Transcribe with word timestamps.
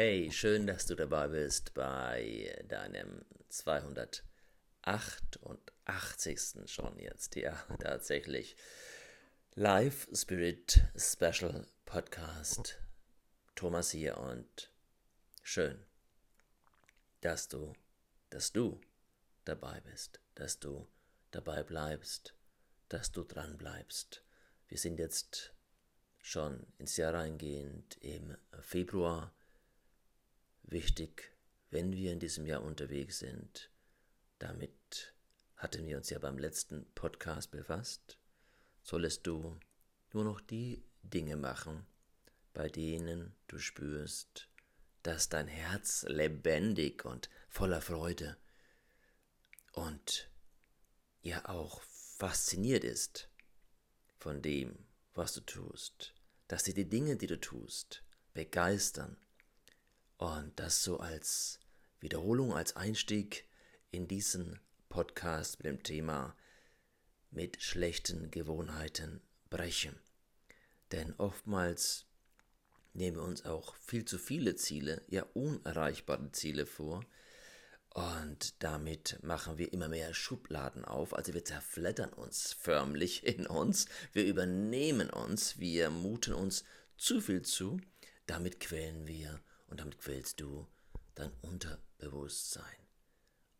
Hey, 0.00 0.30
schön, 0.30 0.68
dass 0.68 0.86
du 0.86 0.94
dabei 0.94 1.26
bist 1.26 1.74
bei 1.74 2.56
deinem 2.68 3.24
288. 3.48 6.38
schon 6.66 6.96
jetzt, 7.00 7.34
ja, 7.34 7.60
tatsächlich. 7.80 8.54
Live 9.56 10.06
Spirit 10.14 10.84
Special 10.96 11.66
Podcast. 11.84 12.78
Thomas 13.56 13.90
hier 13.90 14.18
und 14.18 14.70
schön, 15.42 15.84
dass 17.20 17.48
du, 17.48 17.72
dass 18.30 18.52
du 18.52 18.80
dabei 19.44 19.80
bist, 19.80 20.20
dass 20.36 20.60
du 20.60 20.86
dabei 21.32 21.64
bleibst, 21.64 22.34
dass 22.88 23.10
du 23.10 23.24
dran 23.24 23.58
bleibst. 23.58 24.22
Wir 24.68 24.78
sind 24.78 25.00
jetzt 25.00 25.52
schon 26.22 26.68
ins 26.78 26.96
Jahr 26.96 27.14
reingehend 27.14 27.96
im 28.00 28.36
Februar 28.60 29.32
wichtig, 30.70 31.32
wenn 31.70 31.92
wir 31.92 32.12
in 32.12 32.20
diesem 32.20 32.46
Jahr 32.46 32.62
unterwegs 32.62 33.20
sind. 33.20 33.70
Damit 34.38 35.14
hatten 35.56 35.86
wir 35.86 35.96
uns 35.96 36.10
ja 36.10 36.18
beim 36.18 36.38
letzten 36.38 36.86
Podcast 36.94 37.50
befasst. 37.50 38.18
Solltest 38.82 39.26
du 39.26 39.58
nur 40.12 40.24
noch 40.24 40.40
die 40.40 40.84
Dinge 41.02 41.36
machen, 41.36 41.86
bei 42.54 42.68
denen 42.68 43.34
du 43.46 43.58
spürst, 43.58 44.48
dass 45.02 45.28
dein 45.28 45.48
Herz 45.48 46.04
lebendig 46.08 47.04
und 47.04 47.28
voller 47.48 47.80
Freude 47.80 48.36
und 49.72 50.30
ja 51.22 51.48
auch 51.48 51.82
fasziniert 51.82 52.84
ist 52.84 53.30
von 54.18 54.42
dem, 54.42 54.86
was 55.14 55.34
du 55.34 55.40
tust, 55.40 56.14
dass 56.46 56.64
dir 56.64 56.74
die 56.74 56.88
Dinge, 56.88 57.16
die 57.16 57.26
du 57.26 57.38
tust, 57.40 58.02
begeistern 58.34 59.16
und 60.18 60.52
das 60.58 60.82
so 60.82 60.98
als 60.98 61.60
Wiederholung, 62.00 62.52
als 62.52 62.76
Einstieg 62.76 63.48
in 63.90 64.06
diesen 64.06 64.60
Podcast 64.88 65.58
mit 65.58 65.66
dem 65.66 65.82
Thema 65.82 66.36
mit 67.30 67.62
schlechten 67.62 68.30
Gewohnheiten 68.30 69.20
brechen. 69.48 69.98
Denn 70.92 71.14
oftmals 71.18 72.06
nehmen 72.94 73.16
wir 73.16 73.22
uns 73.22 73.44
auch 73.44 73.76
viel 73.76 74.04
zu 74.04 74.18
viele 74.18 74.56
Ziele, 74.56 75.02
ja 75.08 75.24
unerreichbare 75.34 76.32
Ziele 76.32 76.66
vor. 76.66 77.04
Und 77.90 78.62
damit 78.62 79.18
machen 79.22 79.58
wir 79.58 79.72
immer 79.72 79.88
mehr 79.88 80.14
Schubladen 80.14 80.84
auf. 80.84 81.14
Also 81.14 81.34
wir 81.34 81.44
zerfleddern 81.44 82.12
uns 82.12 82.52
förmlich 82.52 83.24
in 83.26 83.46
uns. 83.46 83.86
Wir 84.12 84.24
übernehmen 84.24 85.10
uns. 85.10 85.58
Wir 85.58 85.90
muten 85.90 86.34
uns 86.34 86.64
zu 86.96 87.20
viel 87.20 87.42
zu. 87.42 87.80
Damit 88.26 88.60
quälen 88.60 89.06
wir 89.06 89.40
und 89.68 89.80
damit 89.80 89.98
quälst 89.98 90.40
du 90.40 90.66
dein 91.14 91.32
Unterbewusstsein. 91.42 92.76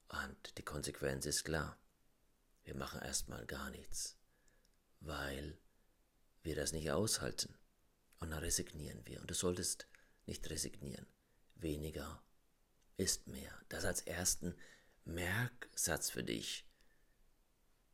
Und 0.08 0.58
die 0.58 0.64
Konsequenz 0.64 1.26
ist 1.26 1.44
klar. 1.44 1.78
Wir 2.64 2.74
machen 2.74 3.00
erstmal 3.00 3.46
gar 3.46 3.70
nichts, 3.70 4.18
weil 5.00 5.58
wir 6.42 6.56
das 6.56 6.72
nicht 6.72 6.90
aushalten. 6.90 7.54
Und 8.20 8.30
dann 8.30 8.40
resignieren 8.40 9.06
wir. 9.06 9.20
Und 9.20 9.30
du 9.30 9.34
solltest 9.34 9.86
nicht 10.26 10.48
resignieren. 10.50 11.06
Weniger 11.54 12.22
ist 12.96 13.26
mehr. 13.26 13.52
Das 13.68 13.84
als 13.84 14.02
ersten 14.02 14.54
Merksatz 15.04 16.10
für 16.10 16.24
dich. 16.24 16.66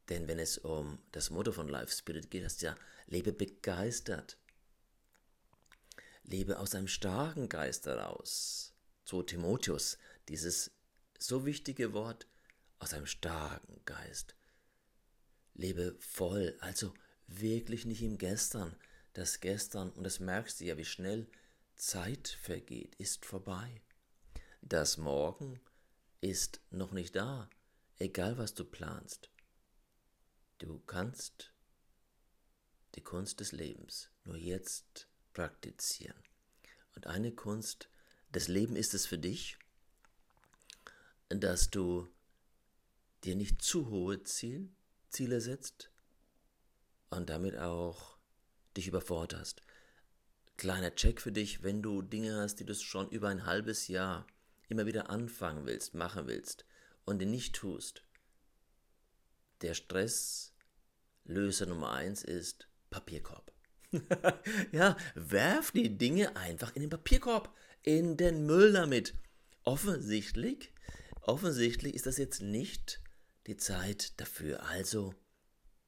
Denn 0.08 0.28
wenn 0.28 0.38
es 0.38 0.58
um 0.58 0.98
das 1.12 1.30
Motto 1.30 1.52
von 1.52 1.68
Life 1.68 1.92
Spirit 1.92 2.30
geht, 2.30 2.44
heißt 2.44 2.62
ja, 2.62 2.76
lebe 3.06 3.32
begeistert. 3.32 4.38
Lebe 6.25 6.58
aus 6.58 6.75
einem 6.75 6.89
starken 6.89 7.48
Geist 7.48 7.86
heraus. 7.86 8.75
So 9.05 9.22
Timotheus, 9.22 9.98
dieses 10.28 10.70
so 11.19 11.44
wichtige 11.44 11.92
Wort, 11.92 12.27
aus 12.78 12.92
einem 12.92 13.06
starken 13.06 13.81
Geist. 13.84 14.34
Lebe 15.54 15.97
voll, 16.00 16.56
also 16.60 16.93
wirklich 17.26 17.84
nicht 17.84 18.03
im 18.03 18.19
Gestern. 18.19 18.76
Das 19.12 19.41
Gestern, 19.41 19.91
und 19.93 20.04
das 20.04 20.19
merkst 20.19 20.60
du 20.60 20.65
ja, 20.65 20.76
wie 20.76 20.84
schnell 20.84 21.28
Zeit 21.76 22.28
vergeht, 22.28 22.94
ist 22.97 23.25
vorbei. 23.25 23.82
Das 24.62 24.97
Morgen 24.97 25.60
ist 26.21 26.60
noch 26.71 26.93
nicht 26.93 27.15
da, 27.15 27.48
egal 27.98 28.38
was 28.38 28.54
du 28.54 28.65
planst. 28.65 29.31
Du 30.59 30.78
kannst 30.81 31.53
die 32.94 33.03
Kunst 33.03 33.41
des 33.41 33.53
Lebens 33.53 34.10
nur 34.25 34.37
jetzt 34.37 35.09
praktizieren. 35.34 36.17
Und 36.95 37.06
eine 37.06 37.33
Kunst 37.33 37.89
des 38.31 38.49
Lebens 38.49 38.78
ist 38.78 38.95
es 38.95 39.06
für 39.06 39.19
dich, 39.19 39.59
dass 41.28 41.71
du 41.71 42.09
dir 43.25 43.37
nicht 43.37 43.62
zu 43.62 43.91
hohe 43.91 44.22
Ziel, 44.22 44.71
Ziele 45.11 45.41
setzt 45.41 45.91
und 47.11 47.31
damit 47.31 47.56
auch 47.59 48.17
dich 48.77 48.89
überforderst. 48.89 49.62
Kleiner 50.56 50.95
Check 50.95 51.21
für 51.21 51.33
dich, 51.33 51.62
wenn 51.62 51.83
du 51.83 52.03
Dinge 52.03 52.37
hast, 52.37 52.56
die 52.56 52.65
du 52.65 52.75
schon 52.75 53.09
über 53.11 53.28
ein 53.28 53.47
halbes 53.47 53.89
Jahr 53.89 54.27
immer 54.69 54.87
wieder 54.87 55.11
anfangen 55.11 55.66
willst, 55.66 55.95
machen 55.95 56.27
willst 56.27 56.65
und 57.05 57.19
die 57.19 57.27
nicht 57.27 57.55
tust. 57.55 58.03
Der 59.62 59.75
Stresslöser 59.75 61.66
Nummer 61.66 61.93
eins 61.93 62.22
ist 62.22 62.69
Papierkorb. 62.91 63.53
ja, 64.72 64.97
werf 65.15 65.71
die 65.71 65.97
Dinge 65.97 66.37
einfach 66.37 66.75
in 66.75 66.82
den 66.82 66.91
Papierkorb, 66.91 67.55
in 67.82 68.16
den 68.16 68.47
Müll 68.47 68.72
damit. 68.72 69.15
Offensichtlich, 69.62 70.72
offensichtlich 71.22 71.94
ist 71.94 72.06
das 72.06 72.19
jetzt 72.19 72.41
nicht 72.41 73.00
die 73.47 73.56
Zeit 73.56 74.19
dafür. 74.21 74.62
Also, 74.65 75.15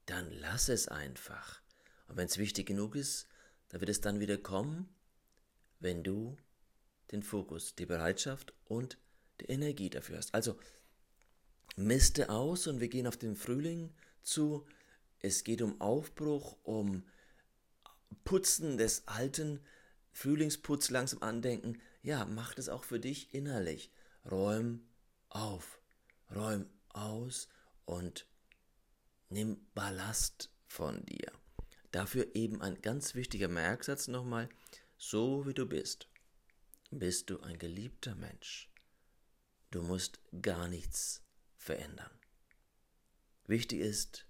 dann 0.06 0.30
lass 0.30 0.68
es 0.68 0.88
einfach. 0.88 1.60
Und 2.08 2.16
wenn 2.16 2.26
es 2.26 2.38
wichtig 2.38 2.66
genug 2.66 2.94
ist, 2.94 3.26
dann 3.68 3.80
wird 3.80 3.90
es 3.90 4.00
dann 4.00 4.20
wieder 4.20 4.38
kommen, 4.38 4.88
wenn 5.80 6.02
du 6.04 6.36
den 7.10 7.22
Fokus, 7.22 7.74
die 7.74 7.86
Bereitschaft 7.86 8.54
und 8.64 8.98
die 9.40 9.46
Energie 9.46 9.90
dafür 9.90 10.18
hast. 10.18 10.34
Also, 10.34 10.58
miste 11.76 12.30
aus 12.30 12.66
und 12.66 12.80
wir 12.80 12.88
gehen 12.88 13.06
auf 13.06 13.16
den 13.16 13.36
Frühling 13.36 13.94
zu. 14.22 14.66
Es 15.20 15.44
geht 15.44 15.62
um 15.62 15.80
Aufbruch, 15.80 16.56
um 16.62 17.04
Putzen 18.24 18.76
des 18.76 19.06
alten 19.06 19.60
Frühlingsputz 20.12 20.90
langsam 20.90 21.22
andenken, 21.22 21.80
ja, 22.02 22.24
mach 22.24 22.54
das 22.54 22.68
auch 22.68 22.84
für 22.84 23.00
dich 23.00 23.34
innerlich. 23.34 23.90
Räum 24.30 24.86
auf, 25.28 25.80
räum 26.34 26.66
aus 26.88 27.48
und 27.84 28.26
nimm 29.28 29.66
Ballast 29.74 30.50
von 30.66 31.04
dir. 31.06 31.32
Dafür 31.92 32.34
eben 32.34 32.62
ein 32.62 32.80
ganz 32.82 33.14
wichtiger 33.14 33.48
Merksatz 33.48 34.08
nochmal, 34.08 34.48
so 34.98 35.46
wie 35.46 35.54
du 35.54 35.66
bist, 35.66 36.08
bist 36.90 37.30
du 37.30 37.40
ein 37.40 37.58
geliebter 37.58 38.14
Mensch. 38.14 38.70
Du 39.70 39.82
musst 39.82 40.20
gar 40.42 40.68
nichts 40.68 41.22
verändern. 41.56 42.10
Wichtig 43.46 43.80
ist, 43.80 44.26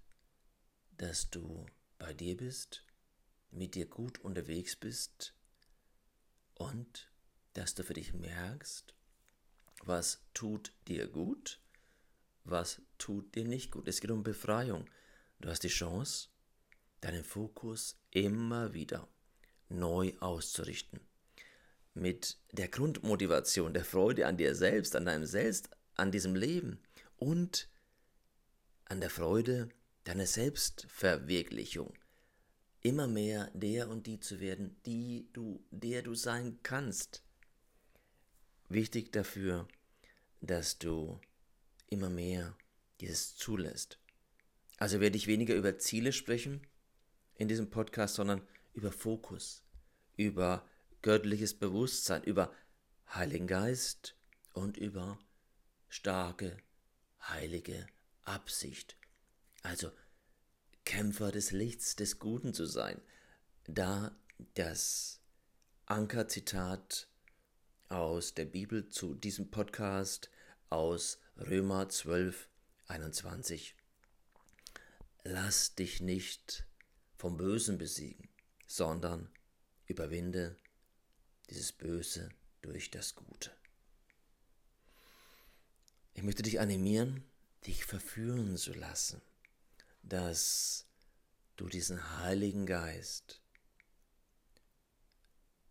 dass 0.97 1.31
du 1.31 1.67
bei 1.99 2.13
dir 2.13 2.37
bist 2.37 2.86
mit 3.57 3.75
dir 3.75 3.87
gut 3.87 4.19
unterwegs 4.21 4.77
bist 4.77 5.35
und 6.55 7.11
dass 7.55 7.75
du 7.75 7.83
für 7.83 7.95
dich 7.95 8.13
merkst, 8.13 8.95
was 9.85 10.21
tut 10.35 10.73
dir 10.89 11.09
gut, 11.09 11.59
was 12.45 12.83
tut 12.99 13.35
dir 13.35 13.45
nicht 13.45 13.71
gut. 13.71 13.89
Es 13.89 14.01
geht 14.01 14.11
um 14.11 14.23
Befreiung. 14.23 14.89
Du 15.41 15.49
hast 15.49 15.63
die 15.63 15.69
Chance, 15.69 16.29
deinen 17.01 17.25
Fokus 17.25 17.99
immer 18.11 18.75
wieder 18.75 19.09
neu 19.69 20.13
auszurichten. 20.21 21.01
Mit 21.95 22.39
der 22.53 22.69
Grundmotivation, 22.69 23.73
der 23.73 23.85
Freude 23.85 24.27
an 24.27 24.37
dir 24.37 24.55
selbst, 24.55 24.95
an 24.97 25.07
deinem 25.07 25.25
Selbst, 25.25 25.71
an 25.95 26.13
diesem 26.13 26.35
Leben 26.35 26.79
und 27.17 27.71
an 28.85 29.01
der 29.01 29.11
Freude 29.11 29.71
deiner 30.05 30.27
Selbstverwirklichung 30.27 31.95
immer 32.87 33.09
mehr 33.09 33.51
der 33.53 33.89
und 33.89 34.07
die 34.07 34.21
zu 34.21 34.39
werden, 34.39 34.77
die 34.87 35.29
du, 35.33 35.61
der 35.73 36.03
du 36.03 36.15
sein 36.15 36.61
kannst. 36.63 37.25
Wichtig 38.69 39.11
dafür, 39.11 39.67
dass 40.41 40.79
du 40.79 41.21
immer 41.89 42.11
mehr 42.11 42.57
dieses 43.01 43.35
zulässt. 43.35 43.99
Also 44.77 45.01
werde 45.01 45.17
ich 45.17 45.27
weniger 45.27 45.57
über 45.57 45.79
Ziele 45.79 46.13
sprechen 46.13 46.65
in 47.35 47.49
diesem 47.49 47.71
Podcast, 47.71 48.15
sondern 48.15 48.47
über 48.73 48.93
Fokus, 48.93 49.65
über 50.17 50.65
göttliches 51.03 51.59
Bewusstsein, 51.59 52.23
über 52.23 52.53
Heiligen 53.13 53.49
Geist 53.49 54.15
und 54.53 54.77
über 54.77 55.19
starke, 55.89 56.57
heilige 57.21 57.89
Absicht. 58.23 58.97
Also 59.63 59.91
Kämpfer 60.87 61.33
des 61.33 61.51
Lichts, 61.51 61.97
des 61.97 62.19
Guten 62.19 62.55
zu 62.55 62.65
sein. 62.65 63.03
Da 63.67 64.17
das 64.55 65.21
Ankerzitat 65.85 67.09
aus 67.89 68.35
der 68.35 68.47
Bibel 68.47 68.89
zu 68.89 69.15
diesem 69.15 69.51
Podcast 69.51 70.31
aus 70.71 71.19
Römer 71.37 71.89
12, 71.89 72.49
21. 72.87 73.75
Lass 75.25 75.75
dich 75.75 76.01
nicht 76.01 76.65
vom 77.17 77.37
Bösen 77.37 77.79
besiegen, 77.79 78.29
sondern 78.67 79.29
überwinde 79.87 80.57
dieses 81.51 81.73
Böse 81.73 82.29
durch 82.63 82.93
das 82.93 83.17
Gute. 83.17 83.51
Ich 86.15 86.23
möchte 86.23 86.43
dich 86.43 86.61
animieren, 86.61 87.25
dich 87.67 87.85
verführen 87.85 88.57
zu 88.57 88.73
lassen, 88.73 89.21
dass 90.09 90.87
du 91.57 91.69
diesen 91.69 92.19
Heiligen 92.21 92.65
Geist, 92.65 93.43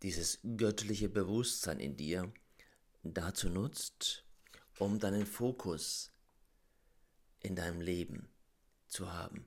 dieses 0.02 0.40
göttliche 0.56 1.08
Bewusstsein 1.08 1.80
in 1.80 1.96
dir 1.96 2.32
dazu 3.02 3.48
nutzt, 3.48 4.24
um 4.78 4.98
deinen 4.98 5.26
Fokus 5.26 6.12
in 7.40 7.56
deinem 7.56 7.80
Leben 7.80 8.28
zu 8.88 9.12
haben. 9.12 9.46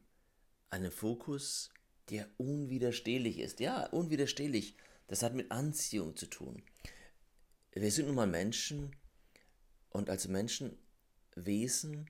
Einen 0.69 0.91
Fokus, 0.91 1.69
der 2.09 2.27
unwiderstehlich 2.37 3.39
ist. 3.39 3.59
Ja, 3.59 3.85
unwiderstehlich. 3.87 4.75
Das 5.07 5.21
hat 5.23 5.35
mit 5.35 5.51
Anziehung 5.51 6.15
zu 6.15 6.27
tun. 6.27 6.63
Wir 7.71 7.91
sind 7.91 8.07
nun 8.07 8.15
mal 8.15 8.27
Menschen 8.27 8.95
und 9.89 10.09
als 10.09 10.27
Menschen 10.27 10.77
Wesen 11.35 12.09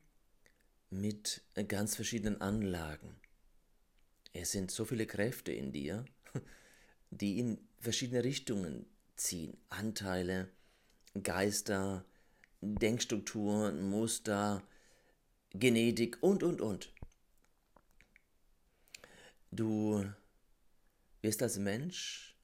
mit 0.90 1.42
ganz 1.68 1.96
verschiedenen 1.96 2.42
Anlagen. 2.42 3.16
Es 4.34 4.52
sind 4.52 4.72
so 4.72 4.86
viele 4.86 5.06
Kräfte 5.06 5.52
in 5.52 5.72
dir, 5.72 6.06
die 7.12 7.40
in 7.40 7.60
verschiedene 7.80 8.24
Richtungen 8.24 8.86
ziehen. 9.16 9.58
Anteile, 9.70 10.50
Geister, 11.24 12.06
Denkstrukturen, 12.62 13.90
Muster, 13.90 14.64
Genetik 15.52 16.18
und, 16.22 16.44
und, 16.44 16.62
und. 16.62 16.94
Du 19.52 20.06
wirst 21.22 21.42
als 21.42 21.58
Mensch 21.58 22.38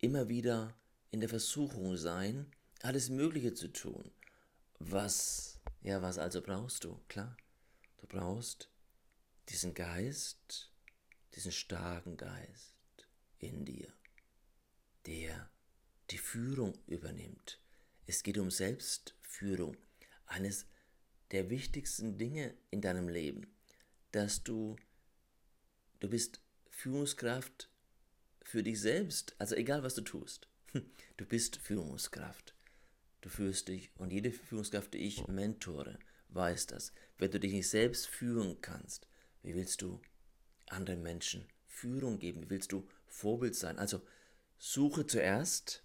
immer 0.00 0.28
wieder 0.28 0.74
in 1.10 1.20
der 1.20 1.28
Versuchung 1.28 1.96
sein, 1.96 2.46
alles 2.82 3.08
Mögliche 3.08 3.54
zu 3.54 3.68
tun. 3.68 4.10
Was, 4.78 5.60
ja, 5.82 6.02
was 6.02 6.18
also 6.18 6.42
brauchst 6.42 6.84
du? 6.84 7.00
Klar, 7.08 7.36
du 8.04 8.18
brauchst 8.18 8.68
diesen 9.48 9.72
Geist, 9.72 10.70
diesen 11.34 11.52
starken 11.52 12.16
Geist 12.16 12.74
in 13.38 13.64
dir, 13.64 13.92
der 15.06 15.50
die 16.10 16.18
Führung 16.18 16.74
übernimmt. 16.86 17.60
Es 18.06 18.22
geht 18.22 18.36
um 18.36 18.50
Selbstführung, 18.50 19.76
eines 20.26 20.66
der 21.30 21.48
wichtigsten 21.48 22.18
Dinge 22.18 22.54
in 22.70 22.82
deinem 22.82 23.08
Leben, 23.08 23.46
dass 24.12 24.42
du, 24.42 24.76
du 26.00 26.08
bist 26.08 26.40
Führungskraft 26.68 27.70
für 28.42 28.62
dich 28.62 28.80
selbst, 28.80 29.34
also 29.38 29.54
egal 29.54 29.82
was 29.82 29.94
du 29.94 30.02
tust, 30.02 30.48
du 31.16 31.24
bist 31.24 31.56
Führungskraft. 31.56 32.54
Du 33.22 33.30
führst 33.30 33.68
dich 33.68 33.90
und 33.96 34.12
jede 34.12 34.30
Führungskraft, 34.30 34.92
die 34.92 34.98
ich 34.98 35.26
mentore, 35.26 35.98
weiß 36.28 36.66
das. 36.66 36.92
Wenn 37.18 37.30
du 37.30 37.40
dich 37.40 37.52
nicht 37.52 37.68
selbst 37.68 38.06
führen 38.06 38.60
kannst, 38.60 39.06
wie 39.42 39.54
willst 39.54 39.82
du 39.82 40.00
anderen 40.68 41.02
Menschen 41.02 41.46
Führung 41.66 42.18
geben? 42.18 42.42
Wie 42.42 42.50
willst 42.50 42.72
du 42.72 42.88
Vorbild 43.06 43.54
sein? 43.54 43.78
Also 43.78 44.00
suche 44.58 45.06
zuerst 45.06 45.84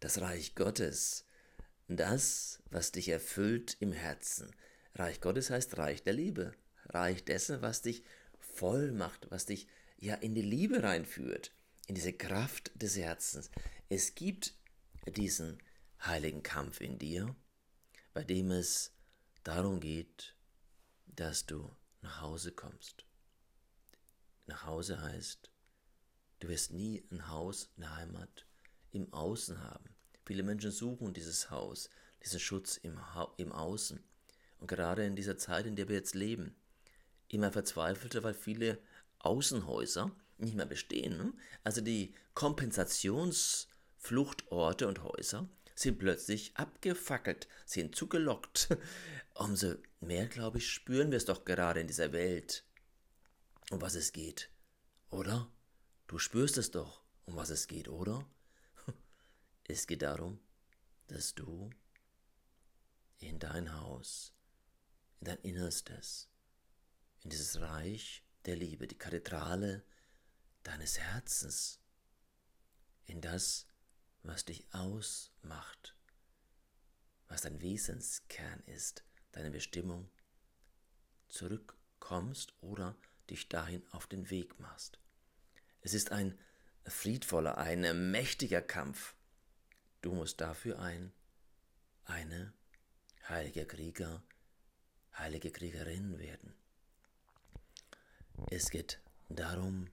das 0.00 0.20
Reich 0.20 0.54
Gottes, 0.54 1.24
das, 1.88 2.62
was 2.70 2.92
dich 2.92 3.08
erfüllt 3.08 3.76
im 3.80 3.92
Herzen. 3.92 4.50
Reich 4.94 5.20
Gottes 5.20 5.50
heißt 5.50 5.78
Reich 5.78 6.02
der 6.02 6.12
Liebe, 6.12 6.54
Reich 6.86 7.24
dessen, 7.24 7.62
was 7.62 7.82
dich 7.82 8.04
voll 8.38 8.92
macht, 8.92 9.30
was 9.30 9.46
dich 9.46 9.66
ja 9.98 10.14
in 10.16 10.34
die 10.34 10.42
Liebe 10.42 10.82
reinführt, 10.82 11.52
in 11.86 11.94
diese 11.94 12.12
Kraft 12.12 12.70
des 12.74 12.96
Herzens. 12.96 13.50
Es 13.88 14.14
gibt 14.14 14.54
diesen 15.06 15.58
heiligen 16.00 16.42
Kampf 16.42 16.80
in 16.80 16.98
dir, 16.98 17.34
bei 18.12 18.24
dem 18.24 18.50
es 18.50 18.93
darum 19.44 19.80
geht, 19.80 20.34
dass 21.06 21.46
du 21.46 21.74
nach 22.02 22.20
Hause 22.20 22.52
kommst. 22.52 23.06
Nach 24.46 24.66
Hause 24.66 25.00
heißt, 25.00 25.50
du 26.40 26.48
wirst 26.48 26.72
nie 26.72 27.02
ein 27.10 27.28
Haus, 27.28 27.70
eine 27.76 27.96
Heimat 27.96 28.44
im 28.92 29.10
Außen 29.12 29.62
haben. 29.62 29.94
Viele 30.24 30.42
Menschen 30.42 30.70
suchen 30.70 31.14
dieses 31.14 31.50
Haus, 31.50 31.88
diesen 32.22 32.40
Schutz 32.40 32.76
im, 32.78 33.14
ha 33.14 33.32
im 33.36 33.52
Außen. 33.52 34.02
Und 34.58 34.66
gerade 34.66 35.04
in 35.04 35.16
dieser 35.16 35.38
Zeit, 35.38 35.66
in 35.66 35.76
der 35.76 35.88
wir 35.88 35.96
jetzt 35.96 36.14
leben, 36.14 36.54
immer 37.28 37.52
verzweifelter, 37.52 38.22
weil 38.22 38.34
viele 38.34 38.78
Außenhäuser 39.18 40.14
nicht 40.38 40.54
mehr 40.54 40.66
bestehen. 40.66 41.16
Ne? 41.16 41.32
Also 41.62 41.80
die 41.80 42.14
Kompensationsfluchtorte 42.34 44.88
und 44.88 45.02
Häuser 45.02 45.48
sind 45.74 45.98
plötzlich 45.98 46.56
abgefackelt, 46.56 47.48
sind 47.66 47.96
zugelockt. 47.96 48.76
Umso 49.34 49.74
mehr, 50.00 50.26
glaube 50.26 50.58
ich, 50.58 50.70
spüren 50.70 51.10
wir 51.10 51.18
es 51.18 51.24
doch 51.24 51.44
gerade 51.44 51.80
in 51.80 51.86
dieser 51.86 52.12
Welt, 52.12 52.64
um 53.70 53.80
was 53.80 53.94
es 53.94 54.12
geht. 54.12 54.50
Oder? 55.10 55.50
Du 56.06 56.18
spürst 56.18 56.58
es 56.58 56.70
doch, 56.70 57.04
um 57.24 57.36
was 57.36 57.50
es 57.50 57.66
geht, 57.66 57.88
oder? 57.88 58.28
Es 59.66 59.86
geht 59.86 60.02
darum, 60.02 60.38
dass 61.06 61.34
du 61.34 61.70
in 63.18 63.38
dein 63.38 63.72
Haus, 63.72 64.34
in 65.20 65.26
dein 65.26 65.38
Innerstes, 65.38 66.28
in 67.22 67.30
dieses 67.30 67.60
Reich 67.60 68.22
der 68.44 68.56
Liebe, 68.56 68.86
die 68.86 68.98
Kathedrale 68.98 69.82
deines 70.62 70.98
Herzens, 70.98 71.80
in 73.06 73.20
das, 73.20 73.66
was 74.24 74.44
dich 74.44 74.66
ausmacht, 74.72 75.94
was 77.28 77.42
dein 77.42 77.60
Wesenskern 77.60 78.60
ist, 78.66 79.04
deine 79.32 79.50
Bestimmung, 79.50 80.10
zurückkommst 81.28 82.54
oder 82.60 82.96
dich 83.30 83.48
dahin 83.48 83.86
auf 83.92 84.06
den 84.06 84.30
Weg 84.30 84.58
machst. 84.58 84.98
Es 85.82 85.94
ist 85.94 86.10
ein 86.12 86.38
friedvoller, 86.86 87.58
ein 87.58 88.10
mächtiger 88.10 88.62
Kampf. 88.62 89.14
Du 90.00 90.12
musst 90.12 90.40
dafür 90.40 90.78
ein, 90.78 91.12
eine 92.04 92.52
heilige 93.28 93.66
Krieger, 93.66 94.22
heilige 95.16 95.50
Kriegerin 95.50 96.18
werden. 96.18 96.54
Es 98.50 98.70
geht 98.70 99.00
darum, 99.28 99.90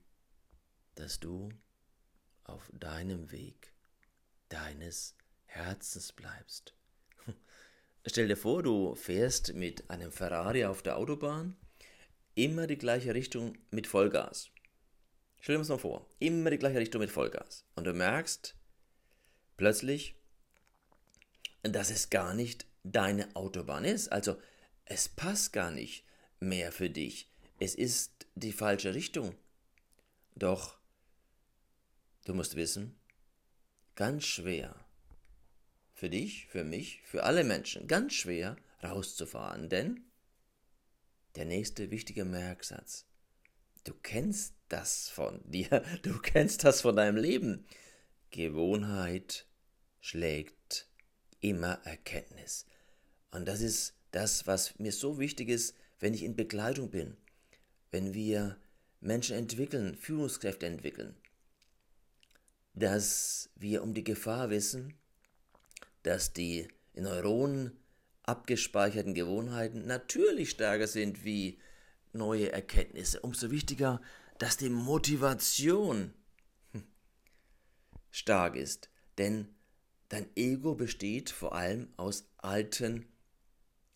dass 0.94 1.20
du 1.20 1.50
auf 2.44 2.70
deinem 2.72 3.30
Weg 3.30 3.71
deines 4.52 5.16
Herzens 5.46 6.12
bleibst. 6.12 6.74
Stell 8.06 8.28
dir 8.28 8.36
vor, 8.36 8.62
du 8.62 8.94
fährst 8.94 9.54
mit 9.54 9.88
einem 9.90 10.12
Ferrari 10.12 10.64
auf 10.64 10.82
der 10.82 10.96
Autobahn, 10.96 11.56
immer 12.34 12.66
die 12.66 12.78
gleiche 12.78 13.14
Richtung 13.14 13.56
mit 13.70 13.86
Vollgas. 13.86 14.50
Stell 15.40 15.56
dir 15.56 15.60
das 15.60 15.68
mal 15.68 15.78
vor, 15.78 16.08
immer 16.18 16.50
die 16.50 16.58
gleiche 16.58 16.78
Richtung 16.78 17.00
mit 17.00 17.10
Vollgas. 17.10 17.64
Und 17.74 17.84
du 17.84 17.92
merkst 17.92 18.54
plötzlich, 19.56 20.14
dass 21.62 21.90
es 21.90 22.10
gar 22.10 22.34
nicht 22.34 22.66
deine 22.84 23.34
Autobahn 23.34 23.84
ist. 23.84 24.10
Also 24.12 24.36
es 24.84 25.08
passt 25.08 25.52
gar 25.52 25.70
nicht 25.70 26.04
mehr 26.40 26.72
für 26.72 26.90
dich. 26.90 27.30
Es 27.58 27.74
ist 27.74 28.26
die 28.34 28.52
falsche 28.52 28.94
Richtung. 28.94 29.34
Doch, 30.34 30.78
du 32.24 32.34
musst 32.34 32.56
wissen, 32.56 32.98
ganz 34.02 34.24
schwer 34.24 34.74
für 35.92 36.10
dich, 36.10 36.48
für 36.48 36.64
mich, 36.64 37.02
für 37.04 37.22
alle 37.22 37.44
Menschen, 37.44 37.86
ganz 37.86 38.14
schwer 38.14 38.56
rauszufahren, 38.82 39.68
denn 39.68 40.00
der 41.36 41.44
nächste 41.44 41.92
wichtige 41.92 42.24
Merksatz, 42.24 43.06
du 43.84 43.94
kennst 43.94 44.56
das 44.68 45.08
von 45.08 45.40
dir, 45.48 45.84
du 46.02 46.18
kennst 46.18 46.64
das 46.64 46.80
von 46.80 46.96
deinem 46.96 47.16
Leben. 47.16 47.64
Gewohnheit 48.32 49.46
schlägt 50.00 50.88
immer 51.38 51.74
Erkenntnis. 51.84 52.66
Und 53.30 53.46
das 53.46 53.60
ist 53.60 53.94
das, 54.10 54.48
was 54.48 54.80
mir 54.80 54.90
so 54.90 55.20
wichtig 55.20 55.48
ist, 55.48 55.76
wenn 56.00 56.12
ich 56.12 56.24
in 56.24 56.34
Begleitung 56.34 56.90
bin, 56.90 57.16
wenn 57.92 58.14
wir 58.14 58.58
Menschen 58.98 59.36
entwickeln, 59.36 59.96
Führungskräfte 59.96 60.66
entwickeln, 60.66 61.14
dass 62.74 63.50
wir 63.56 63.82
um 63.82 63.94
die 63.94 64.04
Gefahr 64.04 64.50
wissen, 64.50 64.94
dass 66.02 66.32
die 66.32 66.68
in 66.94 67.04
Neuronen 67.04 67.78
abgespeicherten 68.22 69.14
Gewohnheiten 69.14 69.86
natürlich 69.86 70.50
stärker 70.50 70.86
sind 70.86 71.24
wie 71.24 71.58
neue 72.12 72.52
Erkenntnisse. 72.52 73.20
Umso 73.20 73.50
wichtiger, 73.50 74.00
dass 74.38 74.56
die 74.56 74.70
Motivation 74.70 76.14
stark 78.10 78.56
ist. 78.56 78.90
Denn 79.18 79.48
Dein 80.12 80.28
Ego 80.36 80.74
besteht 80.74 81.30
vor 81.30 81.54
allem 81.54 81.88
aus 81.96 82.28
alten, 82.36 83.06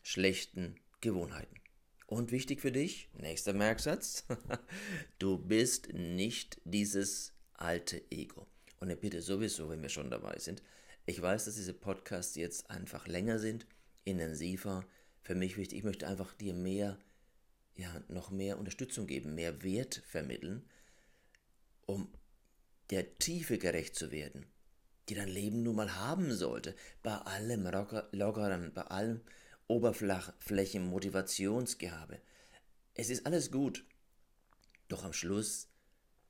schlechten 0.02 0.80
Gewohnheiten. 1.02 1.60
Und 2.06 2.32
wichtig 2.32 2.62
für 2.62 2.72
dich, 2.72 3.10
nächster 3.12 3.52
Merksatz, 3.52 4.24
du 5.18 5.36
bist 5.36 5.92
nicht 5.92 6.58
dieses 6.64 7.34
alte 7.52 8.02
Ego. 8.10 8.46
Und 8.78 9.00
bitte 9.00 9.22
sowieso, 9.22 9.68
wenn 9.68 9.82
wir 9.82 9.88
schon 9.88 10.10
dabei 10.10 10.38
sind, 10.38 10.62
ich 11.06 11.22
weiß, 11.22 11.44
dass 11.44 11.54
diese 11.54 11.72
Podcasts 11.72 12.34
jetzt 12.34 12.68
einfach 12.68 13.06
länger 13.06 13.38
sind, 13.38 13.66
intensiver. 14.04 14.84
Für 15.22 15.34
mich 15.34 15.56
wichtig, 15.56 15.78
ich 15.78 15.84
möchte 15.84 16.06
einfach 16.06 16.34
dir 16.34 16.52
mehr, 16.52 16.98
ja, 17.76 18.02
noch 18.08 18.30
mehr 18.30 18.58
Unterstützung 18.58 19.06
geben, 19.06 19.34
mehr 19.34 19.62
Wert 19.62 20.02
vermitteln, 20.06 20.68
um 21.86 22.08
der 22.90 23.18
Tiefe 23.18 23.58
gerecht 23.58 23.94
zu 23.94 24.10
werden, 24.10 24.46
die 25.08 25.14
dein 25.14 25.28
Leben 25.28 25.62
nun 25.62 25.76
mal 25.76 25.94
haben 25.96 26.34
sollte. 26.34 26.74
Bei 27.02 27.16
allem 27.16 27.68
Lockeren, 28.12 28.72
bei 28.74 28.82
allem 28.82 29.20
Oberflächen, 29.68 30.86
Motivationsgehabe. 30.86 32.20
Es 32.94 33.10
ist 33.10 33.26
alles 33.26 33.50
gut. 33.50 33.84
Doch 34.88 35.04
am 35.04 35.12
Schluss 35.12 35.68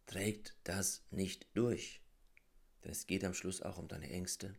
trägt 0.07 0.55
das 0.65 1.03
nicht 1.11 1.47
durch. 1.55 2.01
Denn 2.87 2.93
es 2.93 3.09
geht 3.09 3.25
am 3.25 3.35
Schluss 3.35 3.63
auch 3.63 3.79
um 3.79 3.89
deine 3.89 4.09
Ängste, 4.09 4.55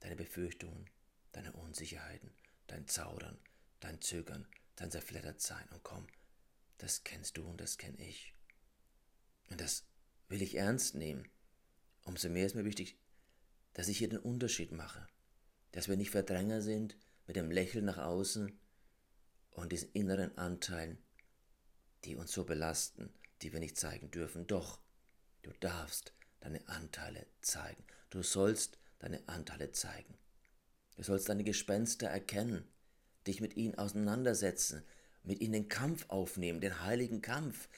deine 0.00 0.16
Befürchtungen, 0.16 0.90
deine 1.32 1.54
Unsicherheiten, 1.54 2.30
dein 2.66 2.86
Zaudern, 2.86 3.38
dein 3.80 4.02
Zögern, 4.02 4.46
dein 4.76 4.90
Zerfleddertsein. 4.90 5.66
Und 5.70 5.82
komm, 5.82 6.06
das 6.76 7.04
kennst 7.04 7.38
du 7.38 7.46
und 7.48 7.58
das 7.58 7.78
kenne 7.78 8.06
ich. 8.06 8.34
Und 9.48 9.62
das 9.62 9.86
will 10.28 10.42
ich 10.42 10.56
ernst 10.56 10.94
nehmen. 10.94 11.26
Umso 12.04 12.28
mehr 12.28 12.44
ist 12.44 12.54
mir 12.54 12.66
wichtig, 12.66 12.98
dass 13.72 13.88
ich 13.88 13.96
hier 13.96 14.10
den 14.10 14.18
Unterschied 14.18 14.70
mache. 14.70 15.06
Dass 15.72 15.88
wir 15.88 15.96
nicht 15.96 16.10
Verdränger 16.10 16.60
sind 16.60 16.98
mit 17.26 17.36
dem 17.36 17.50
Lächeln 17.50 17.86
nach 17.86 17.96
außen 17.96 18.60
und 19.52 19.72
diesen 19.72 19.90
inneren 19.92 20.36
Anteilen, 20.36 20.98
die 22.04 22.14
uns 22.14 22.30
so 22.30 22.44
belasten, 22.44 23.10
die 23.40 23.54
wir 23.54 23.60
nicht 23.60 23.78
zeigen 23.78 24.10
dürfen. 24.10 24.46
Doch, 24.46 24.82
du 25.40 25.50
darfst 25.60 26.12
deine 26.40 26.66
Anteile 26.68 27.26
zeigen. 27.40 27.84
Du 28.10 28.22
sollst 28.22 28.78
deine 28.98 29.20
Anteile 29.28 29.72
zeigen. 29.72 30.14
Du 30.96 31.02
sollst 31.02 31.28
deine 31.28 31.44
Gespenster 31.44 32.08
erkennen, 32.08 32.64
dich 33.26 33.40
mit 33.40 33.56
ihnen 33.56 33.76
auseinandersetzen, 33.76 34.82
mit 35.22 35.40
ihnen 35.40 35.52
den 35.52 35.68
Kampf 35.68 36.06
aufnehmen, 36.08 36.60
den 36.60 36.82
heiligen 36.82 37.22
Kampf. 37.22 37.68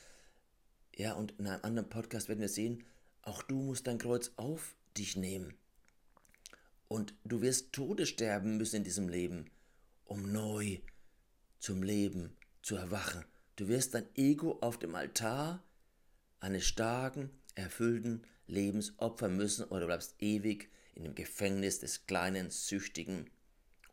Ja, 0.95 1.15
und 1.15 1.33
in 1.39 1.47
einem 1.47 1.65
anderen 1.65 1.91
Podcast 1.91 2.29
werden 2.29 2.41
wir 2.41 2.49
sehen, 2.49 2.85
auch 3.23 3.43
du 3.43 3.57
musst 3.57 3.87
dein 3.87 3.99
Kreuz 3.99 4.33
auf 4.37 4.75
dich 4.97 5.17
nehmen. 5.17 5.55
Und 6.89 7.15
du 7.25 7.43
wirst 7.43 7.73
Tode 7.73 8.07
sterben 8.07 8.57
müssen 8.57 8.77
in 8.77 8.85
diesem 8.85 9.09
Leben, 9.09 9.51
um 10.05 10.33
neu 10.33 10.81
zum 11.59 11.83
Leben 11.83 12.37
zu 12.63 12.77
erwachen. 12.77 13.25
Du 13.57 13.69
wirst 13.69 13.95
dein 13.95 14.09
Ego 14.17 14.59
auf 14.61 14.79
dem 14.79 14.95
Altar 14.95 15.63
eines 16.41 16.67
starken, 16.67 17.31
erfüllten 17.61 18.27
Lebens 18.47 18.95
opfern 18.99 19.37
müssen 19.37 19.65
oder 19.67 19.81
du 19.81 19.87
bleibst 19.87 20.17
ewig 20.21 20.71
in 20.95 21.05
dem 21.05 21.15
Gefängnis 21.15 21.79
des 21.79 22.07
kleinen, 22.07 22.51
süchtigen, 22.51 23.31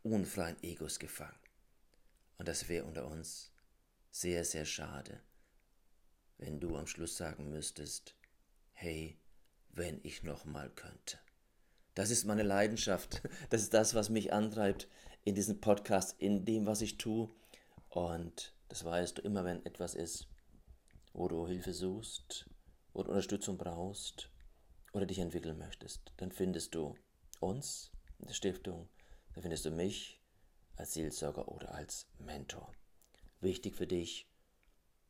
unfreien 0.02 0.56
Egos 0.62 0.98
gefangen. 0.98 1.38
Und 2.38 2.48
das 2.48 2.68
wäre 2.68 2.84
unter 2.84 3.06
uns 3.06 3.52
sehr, 4.10 4.44
sehr 4.44 4.64
schade, 4.64 5.20
wenn 6.38 6.60
du 6.60 6.76
am 6.76 6.86
Schluss 6.86 7.16
sagen 7.16 7.50
müsstest, 7.50 8.14
hey, 8.72 9.18
wenn 9.70 10.00
ich 10.02 10.22
noch 10.22 10.44
mal 10.44 10.70
könnte. 10.70 11.18
Das 11.94 12.10
ist 12.10 12.24
meine 12.24 12.42
Leidenschaft. 12.42 13.22
Das 13.50 13.62
ist 13.62 13.74
das, 13.74 13.94
was 13.94 14.10
mich 14.10 14.32
antreibt 14.32 14.88
in 15.24 15.34
diesem 15.34 15.60
Podcast, 15.60 16.14
in 16.20 16.44
dem, 16.44 16.66
was 16.66 16.80
ich 16.80 16.98
tue. 16.98 17.28
Und 17.88 18.54
das 18.68 18.84
weißt 18.84 19.18
du 19.18 19.22
immer, 19.22 19.44
wenn 19.44 19.64
etwas 19.66 19.94
ist, 19.94 20.28
wo 21.12 21.26
du 21.28 21.46
Hilfe 21.46 21.72
suchst, 21.72 22.48
du 22.94 23.00
Unterstützung 23.00 23.58
brauchst 23.58 24.30
oder 24.92 25.06
dich 25.06 25.18
entwickeln 25.18 25.58
möchtest, 25.58 26.12
dann 26.16 26.32
findest 26.32 26.74
du 26.74 26.94
uns 27.40 27.90
in 28.18 28.26
der 28.26 28.34
Stiftung, 28.34 28.88
dann 29.34 29.42
findest 29.42 29.64
du 29.64 29.70
mich 29.70 30.20
als 30.76 30.94
Seelsorger 30.94 31.48
oder 31.48 31.74
als 31.74 32.06
Mentor. 32.18 32.72
Wichtig 33.40 33.76
für 33.76 33.86
dich, 33.86 34.26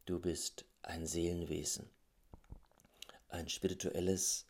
du 0.07 0.21
bist 0.21 0.65
ein 0.83 1.07
Seelenwesen, 1.07 1.89
ein 3.29 3.49
spirituelles, 3.49 4.47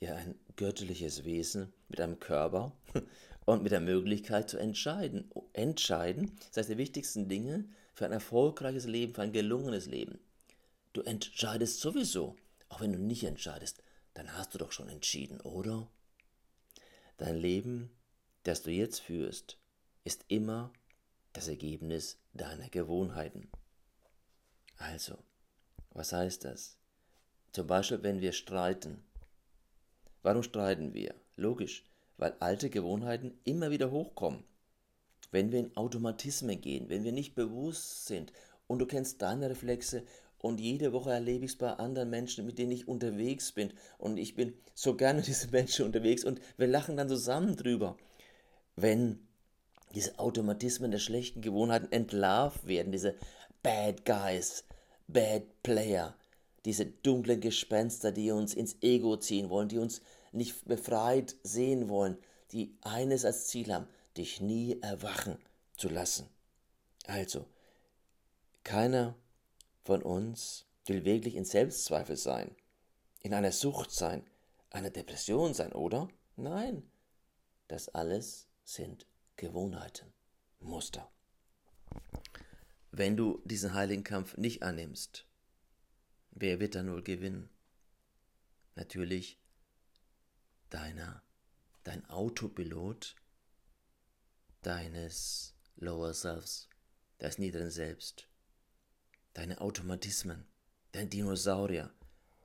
ja 0.00 0.14
ein 0.14 0.34
göttliches 0.56 1.24
Wesen 1.24 1.72
mit 1.88 2.00
einem 2.00 2.18
Körper 2.18 2.72
und 3.46 3.62
mit 3.62 3.72
der 3.72 3.80
Möglichkeit 3.80 4.48
zu 4.48 4.58
entscheiden. 4.58 5.30
Entscheiden, 5.52 6.36
das 6.48 6.58
heißt 6.58 6.70
die 6.70 6.78
wichtigsten 6.78 7.28
Dinge 7.28 7.68
für 7.94 8.06
ein 8.06 8.12
erfolgreiches 8.12 8.86
Leben, 8.86 9.14
für 9.14 9.22
ein 9.22 9.32
gelungenes 9.32 9.86
Leben. 9.86 10.18
Du 10.92 11.02
entscheidest 11.02 11.80
sowieso, 11.80 12.36
auch 12.70 12.80
wenn 12.80 12.92
du 12.92 12.98
nicht 12.98 13.24
entscheidest, 13.24 13.82
dann 14.14 14.36
hast 14.36 14.54
du 14.54 14.58
doch 14.58 14.72
schon 14.72 14.88
entschieden, 14.88 15.40
oder? 15.42 15.88
Dein 17.18 17.36
Leben, 17.36 17.90
das 18.44 18.62
du 18.62 18.70
jetzt 18.70 19.00
führst, 19.00 19.58
ist 20.04 20.24
immer 20.28 20.72
das 21.34 21.48
Ergebnis 21.48 22.18
deiner 22.32 22.68
Gewohnheiten. 22.70 23.50
Also, 24.78 25.18
was 25.90 26.12
heißt 26.12 26.44
das? 26.44 26.78
Zum 27.52 27.66
Beispiel, 27.66 28.02
wenn 28.02 28.20
wir 28.20 28.32
streiten. 28.32 29.04
Warum 30.22 30.42
streiten 30.42 30.94
wir? 30.94 31.14
Logisch, 31.36 31.84
weil 32.16 32.34
alte 32.40 32.70
Gewohnheiten 32.70 33.38
immer 33.44 33.70
wieder 33.70 33.90
hochkommen. 33.90 34.44
Wenn 35.30 35.52
wir 35.52 35.60
in 35.60 35.76
Automatismen 35.76 36.60
gehen, 36.60 36.88
wenn 36.88 37.04
wir 37.04 37.12
nicht 37.12 37.34
bewusst 37.34 38.06
sind 38.06 38.32
und 38.66 38.78
du 38.78 38.86
kennst 38.86 39.22
deine 39.22 39.50
Reflexe 39.50 40.04
und 40.42 40.60
jede 40.60 40.92
Woche 40.92 41.12
erlebe 41.12 41.44
ich 41.44 41.52
es 41.52 41.58
bei 41.58 41.72
anderen 41.72 42.10
Menschen, 42.10 42.46
mit 42.46 42.58
denen 42.58 42.72
ich 42.72 42.88
unterwegs 42.88 43.52
bin. 43.52 43.72
Und 43.98 44.16
ich 44.16 44.34
bin 44.34 44.54
so 44.74 44.94
gerne 44.94 45.18
mit 45.18 45.26
diesen 45.26 45.50
Menschen 45.50 45.84
unterwegs 45.84 46.24
und 46.24 46.40
wir 46.56 46.66
lachen 46.66 46.96
dann 46.96 47.08
zusammen 47.08 47.56
drüber. 47.56 47.96
Wenn 48.76 49.26
diese 49.94 50.18
Automatismen 50.18 50.90
der 50.90 50.98
schlechten 50.98 51.42
Gewohnheiten 51.42 51.92
entlarvt 51.92 52.66
werden, 52.66 52.92
diese 52.92 53.16
Bad 53.62 54.06
Guys, 54.06 54.64
Bad 55.08 55.62
Player, 55.62 56.16
diese 56.64 56.86
dunklen 56.86 57.40
Gespenster, 57.40 58.12
die 58.12 58.30
uns 58.30 58.54
ins 58.54 58.76
Ego 58.80 59.16
ziehen 59.16 59.50
wollen, 59.50 59.68
die 59.68 59.78
uns 59.78 60.00
nicht 60.32 60.64
befreit 60.64 61.36
sehen 61.42 61.88
wollen, 61.88 62.16
die 62.52 62.76
eines 62.82 63.24
als 63.24 63.48
Ziel 63.48 63.72
haben, 63.72 63.88
dich 64.16 64.40
nie 64.40 64.80
erwachen 64.80 65.36
zu 65.76 65.88
lassen. 65.88 66.28
Also, 67.06 67.46
keiner 68.64 69.16
von 69.84 70.02
uns 70.02 70.66
will 70.86 71.04
wirklich 71.04 71.34
in 71.36 71.44
Selbstzweifel 71.44 72.16
sein, 72.16 72.54
in 73.20 73.34
einer 73.34 73.52
Sucht 73.52 73.90
sein, 73.90 74.28
einer 74.70 74.90
Depression 74.90 75.54
sein, 75.54 75.72
oder? 75.72 76.08
Nein, 76.36 76.90
das 77.68 77.88
alles 77.88 78.48
sind 78.64 79.06
Gewohnheiten, 79.36 80.12
Muster. 80.60 81.10
Wenn 82.92 83.16
du 83.16 83.40
diesen 83.44 83.74
heiligen 83.74 84.04
Kampf 84.04 84.36
nicht 84.36 84.62
annimmst, 84.62 85.26
wer 86.32 86.60
wird 86.60 86.74
dann 86.74 86.90
wohl 86.90 87.02
gewinnen? 87.02 87.48
Natürlich 88.74 89.38
deiner, 90.70 91.22
dein 91.84 92.08
Autopilot 92.08 93.16
deines 94.62 95.54
Lower 95.76 96.12
Selves, 96.14 96.68
des 97.20 97.38
niederen 97.38 97.70
Selbst 97.70 98.29
deine 99.40 99.62
Automatismen, 99.62 100.44
dein 100.92 101.08
Dinosaurier. 101.08 101.90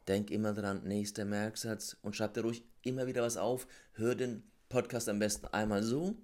Denk 0.08 0.32
immer 0.32 0.54
dran, 0.54 0.88
nächster 0.88 1.26
Merksatz 1.26 1.98
und 2.02 2.16
schreib 2.16 2.34
dir 2.36 2.44
ruhig 2.44 2.64
immer 2.84 3.06
wieder 3.06 3.22
was 3.22 3.36
auf. 3.36 3.68
Hör 3.96 4.16
den 4.16 4.44
Podcast 4.70 5.10
am 5.10 5.20
besten 5.20 5.48
einmal 5.48 5.84
so 5.84 6.16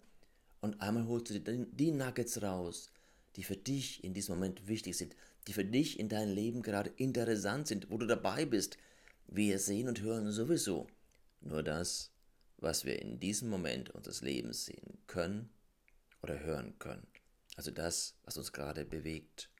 und 0.61 0.79
einmal 0.79 1.07
holst 1.07 1.29
du 1.29 1.37
dir 1.37 1.65
die 1.65 1.91
Nuggets 1.91 2.41
raus, 2.41 2.89
die 3.35 3.43
für 3.43 3.57
dich 3.57 4.01
in 4.05 4.13
diesem 4.13 4.35
Moment 4.35 4.65
wichtig 4.65 4.95
sind, 4.95 5.13
die 5.45 5.51
für 5.51 5.65
dich 5.65 5.99
in 5.99 6.07
deinem 6.07 6.33
Leben 6.33 6.61
gerade 6.61 6.91
interessant 6.95 7.67
sind, 7.67 7.91
wo 7.91 7.97
du 7.97 8.07
dabei 8.07 8.45
bist. 8.45 8.77
Wir 9.27 9.59
sehen 9.59 9.89
und 9.89 9.99
hören 9.99 10.31
sowieso 10.31 10.87
nur 11.41 11.63
das, 11.63 12.11
was 12.59 12.85
wir 12.85 13.01
in 13.01 13.19
diesem 13.19 13.49
Moment 13.49 13.89
unseres 13.89 14.21
Lebens 14.21 14.67
sehen 14.67 14.99
können 15.07 15.49
oder 16.21 16.39
hören 16.39 16.79
können. 16.79 17.07
Also 17.57 17.71
das, 17.71 18.15
was 18.23 18.37
uns 18.37 18.53
gerade 18.53 18.85
bewegt. 18.85 19.50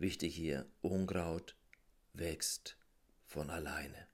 Wichtig 0.00 0.36
hier, 0.36 0.64
Unkraut 0.80 1.56
wächst 2.14 2.76
von 3.26 3.50
alleine. 3.50 4.06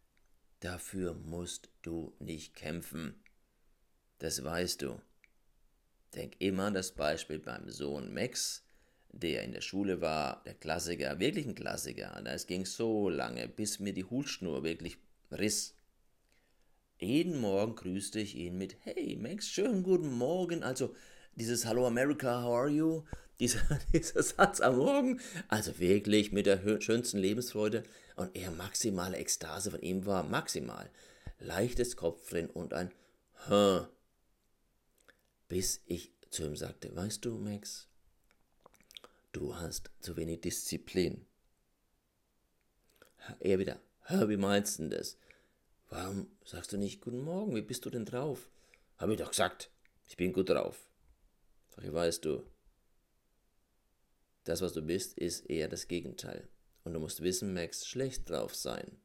Dafür 0.60 1.12
musst 1.12 1.68
du 1.82 2.14
nicht 2.20 2.56
kämpfen. 2.56 3.22
Das 4.18 4.42
weißt 4.42 4.80
du. 4.80 4.98
Denk 6.14 6.36
immer 6.38 6.64
an 6.64 6.74
das 6.74 6.92
Beispiel 6.92 7.38
beim 7.38 7.68
Sohn 7.68 8.14
Max, 8.14 8.64
der 9.12 9.42
in 9.42 9.52
der 9.52 9.60
Schule 9.60 10.00
war, 10.00 10.42
der 10.44 10.54
Klassiker, 10.54 11.20
wirklich 11.20 11.44
ein 11.44 11.54
Klassiker. 11.54 12.18
Es 12.24 12.46
ging 12.46 12.64
so 12.64 13.10
lange, 13.10 13.46
bis 13.46 13.78
mir 13.78 13.92
die 13.92 14.04
Hutschnur 14.04 14.64
wirklich 14.64 14.96
riss. 15.32 15.74
jeden 16.98 17.38
Morgen 17.38 17.74
grüßte 17.74 18.20
ich 18.20 18.36
ihn 18.36 18.56
mit 18.56 18.74
Hey 18.86 19.16
Max, 19.16 19.50
schönen 19.50 19.82
guten 19.82 20.12
Morgen. 20.12 20.62
Also 20.62 20.94
dieses 21.34 21.66
Hello 21.66 21.86
America, 21.86 22.42
how 22.42 22.54
are 22.54 22.70
you? 22.70 23.04
Dieser, 23.40 23.60
dieser 23.92 24.22
Satz 24.22 24.60
am 24.60 24.76
Morgen, 24.76 25.20
also 25.48 25.78
wirklich 25.78 26.32
mit 26.32 26.46
der 26.46 26.80
schönsten 26.80 27.18
Lebensfreude 27.18 27.82
und 28.16 28.36
eher 28.36 28.50
maximale 28.50 29.16
Ekstase 29.16 29.70
von 29.70 29.80
ihm 29.80 30.06
war 30.06 30.22
maximal. 30.22 30.90
Leichtes 31.38 31.96
Kopfdrehen 31.96 32.48
und 32.48 32.74
ein 32.74 32.92
Hä. 33.46 33.86
Bis 35.48 35.82
ich 35.86 36.12
zu 36.30 36.44
ihm 36.44 36.56
sagte, 36.56 36.94
weißt 36.94 37.24
du, 37.24 37.38
Max, 37.38 37.88
du 39.32 39.56
hast 39.56 39.90
zu 40.00 40.16
wenig 40.16 40.40
Disziplin. 40.40 41.26
Er 43.40 43.58
wieder, 43.58 43.80
hör, 44.02 44.28
wie 44.28 44.36
meinst 44.36 44.78
du 44.78 44.82
denn 44.82 44.90
das? 44.90 45.18
Warum 45.90 46.28
sagst 46.44 46.72
du 46.72 46.76
nicht 46.76 47.00
Guten 47.00 47.22
Morgen, 47.22 47.54
wie 47.54 47.62
bist 47.62 47.84
du 47.84 47.90
denn 47.90 48.04
drauf? 48.04 48.48
Hab 48.98 49.10
ich 49.10 49.18
doch 49.18 49.30
gesagt, 49.30 49.70
ich 50.06 50.16
bin 50.16 50.32
gut 50.32 50.50
drauf. 50.50 50.88
Sag 51.74 51.84
ich, 51.84 51.92
weißt 51.92 52.24
du, 52.24 52.42
das, 54.44 54.60
was 54.60 54.72
du 54.72 54.82
bist, 54.82 55.18
ist 55.18 55.48
eher 55.50 55.68
das 55.68 55.88
Gegenteil. 55.88 56.48
Und 56.84 56.92
du 56.92 57.00
musst 57.00 57.22
wissen, 57.22 57.54
Max, 57.54 57.86
schlecht 57.86 58.28
drauf 58.28 58.54
sein 58.54 58.98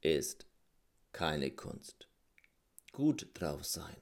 ist 0.00 0.46
keine 1.12 1.50
Kunst. 1.50 2.08
Gut 2.92 3.28
drauf 3.34 3.64
sein 3.64 3.96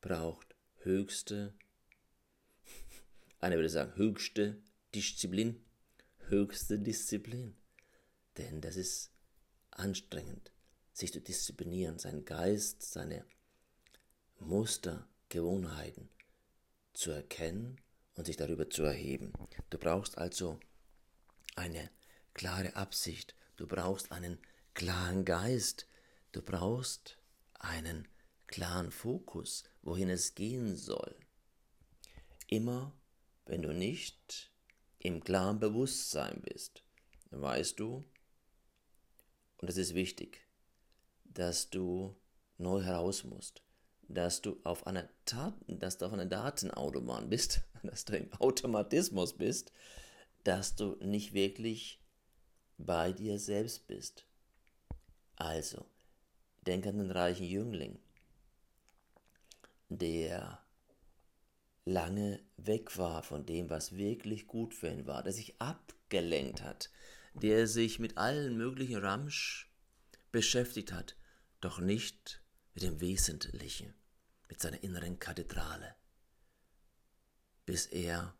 braucht 0.00 0.56
höchste, 0.78 1.54
einer 3.38 3.56
würde 3.56 3.68
sagen, 3.68 3.94
höchste 3.96 4.60
Disziplin, 4.94 5.64
höchste 6.28 6.78
Disziplin. 6.78 7.56
Denn 8.36 8.60
das 8.60 8.76
ist 8.76 9.12
anstrengend, 9.70 10.52
sich 10.92 11.12
zu 11.12 11.20
disziplinieren, 11.20 11.98
seinen 11.98 12.24
Geist, 12.24 12.82
seine 12.82 13.24
Muster, 14.38 15.08
Gewohnheiten 15.28 16.10
zu 16.92 17.10
erkennen 17.10 17.80
und 18.14 18.26
sich 18.26 18.36
darüber 18.36 18.68
zu 18.68 18.82
erheben. 18.82 19.32
Du 19.70 19.78
brauchst 19.78 20.18
also 20.18 20.58
eine 21.56 21.90
klare 22.34 22.76
Absicht, 22.76 23.34
du 23.56 23.66
brauchst 23.66 24.12
einen 24.12 24.38
klaren 24.74 25.24
Geist, 25.24 25.86
du 26.32 26.42
brauchst 26.42 27.18
einen 27.54 28.08
klaren 28.46 28.90
Fokus, 28.90 29.64
wohin 29.82 30.10
es 30.10 30.34
gehen 30.34 30.76
soll. 30.76 31.16
Immer 32.48 32.92
wenn 33.46 33.62
du 33.62 33.72
nicht 33.72 34.52
im 34.98 35.22
klaren 35.22 35.58
Bewusstsein 35.58 36.42
bist, 36.42 36.82
weißt 37.30 37.78
du, 37.80 38.04
und 39.58 39.68
es 39.68 39.76
ist 39.76 39.94
wichtig, 39.94 40.46
dass 41.24 41.70
du 41.70 42.14
neu 42.58 42.82
heraus 42.82 43.24
musst, 43.24 43.62
dass 44.02 44.42
du 44.42 44.60
auf 44.64 44.86
einer 44.86 45.08
Tat, 45.24 45.54
dass 45.66 45.98
du 45.98 46.06
auf 46.06 46.12
einer 46.12 46.26
Datenautobahn 46.26 47.30
bist, 47.30 47.62
dass 47.82 48.04
du 48.04 48.16
im 48.16 48.32
Automatismus 48.40 49.34
bist, 49.34 49.72
dass 50.44 50.74
du 50.74 50.96
nicht 51.00 51.32
wirklich 51.34 52.00
bei 52.78 53.12
dir 53.12 53.38
selbst 53.38 53.86
bist. 53.86 54.26
Also, 55.36 55.86
denk 56.66 56.86
an 56.86 56.98
den 56.98 57.10
reichen 57.10 57.46
Jüngling, 57.46 57.98
der 59.88 60.62
lange 61.84 62.40
weg 62.56 62.96
war 62.96 63.22
von 63.22 63.44
dem, 63.46 63.70
was 63.70 63.96
wirklich 63.96 64.46
gut 64.46 64.74
für 64.74 64.88
ihn 64.88 65.06
war, 65.06 65.22
der 65.22 65.32
sich 65.32 65.60
abgelenkt 65.60 66.62
hat, 66.62 66.90
der 67.34 67.66
sich 67.66 67.98
mit 67.98 68.18
allen 68.18 68.56
möglichen 68.56 68.96
Ramsch 68.96 69.72
beschäftigt 70.30 70.92
hat, 70.92 71.16
doch 71.60 71.80
nicht 71.80 72.42
mit 72.74 72.84
dem 72.84 73.00
Wesentlichen, 73.00 73.94
mit 74.48 74.60
seiner 74.60 74.82
inneren 74.82 75.18
Kathedrale, 75.18 75.94
bis 77.64 77.86
er 77.86 78.36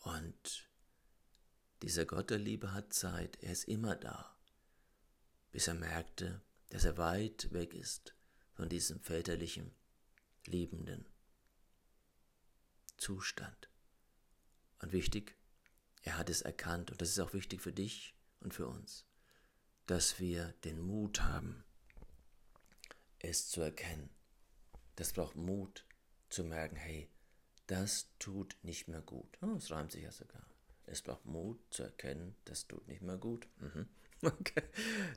und 0.00 0.68
dieser 1.82 2.04
Gott 2.04 2.30
der 2.30 2.38
Liebe 2.38 2.72
hat 2.72 2.92
Zeit, 2.92 3.42
er 3.42 3.52
ist 3.52 3.64
immer 3.64 3.96
da, 3.96 4.36
bis 5.50 5.68
er 5.68 5.74
merkte, 5.74 6.42
dass 6.68 6.84
er 6.84 6.98
weit 6.98 7.52
weg 7.52 7.74
ist 7.74 8.14
von 8.52 8.68
diesem 8.68 9.00
väterlichen, 9.00 9.74
liebenden 10.46 11.06
Zustand. 12.96 13.70
Und 14.80 14.92
wichtig, 14.92 15.36
er 16.02 16.18
hat 16.18 16.30
es 16.30 16.42
erkannt, 16.42 16.90
und 16.90 17.00
das 17.00 17.10
ist 17.10 17.20
auch 17.20 17.32
wichtig 17.32 17.60
für 17.60 17.72
dich 17.72 18.14
und 18.40 18.54
für 18.54 18.66
uns, 18.66 19.06
dass 19.86 20.18
wir 20.18 20.52
den 20.64 20.80
Mut 20.80 21.22
haben, 21.22 21.64
es 23.18 23.48
zu 23.48 23.60
erkennen. 23.60 24.10
Das 24.96 25.12
braucht 25.12 25.36
Mut 25.36 25.86
zu 26.28 26.44
merken, 26.44 26.76
hey, 26.76 27.10
das 27.70 28.08
tut 28.18 28.56
nicht 28.62 28.88
mehr 28.88 29.00
gut. 29.00 29.38
Oh, 29.42 29.54
es 29.54 29.70
reimt 29.70 29.92
sich 29.92 30.02
ja 30.02 30.10
sogar. 30.10 30.44
Es 30.86 31.02
braucht 31.02 31.24
Mut 31.24 31.60
zu 31.70 31.84
erkennen, 31.84 32.34
das 32.44 32.66
tut 32.66 32.88
nicht 32.88 33.02
mehr 33.02 33.16
gut. 33.16 33.48
Mhm. 33.58 33.88
Okay. 34.22 34.64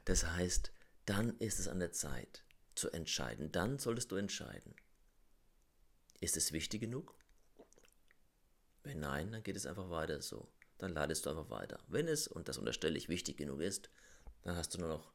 Das 0.05 0.25
heißt, 0.25 0.71
dann 1.05 1.37
ist 1.39 1.59
es 1.59 1.67
an 1.67 1.79
der 1.79 1.91
Zeit 1.91 2.45
zu 2.73 2.89
entscheiden. 2.91 3.51
Dann 3.51 3.77
solltest 3.77 4.13
du 4.13 4.15
entscheiden. 4.15 4.73
Ist 6.21 6.37
es 6.37 6.53
wichtig 6.53 6.79
genug? 6.79 7.13
Wenn 8.83 9.01
nein, 9.01 9.33
dann 9.33 9.43
geht 9.43 9.57
es 9.57 9.65
einfach 9.65 9.89
weiter 9.89 10.21
so. 10.21 10.47
Dann 10.77 10.93
ladest 10.93 11.25
du 11.25 11.31
einfach 11.31 11.49
weiter. 11.49 11.83
Wenn 11.89 12.07
es, 12.07 12.29
und 12.29 12.47
das 12.47 12.57
unterstelle 12.57 12.97
ich, 12.97 13.09
wichtig 13.09 13.35
genug 13.35 13.59
ist, 13.59 13.89
dann 14.43 14.55
hast 14.55 14.73
du 14.73 14.79
nur 14.79 14.87
noch 14.87 15.11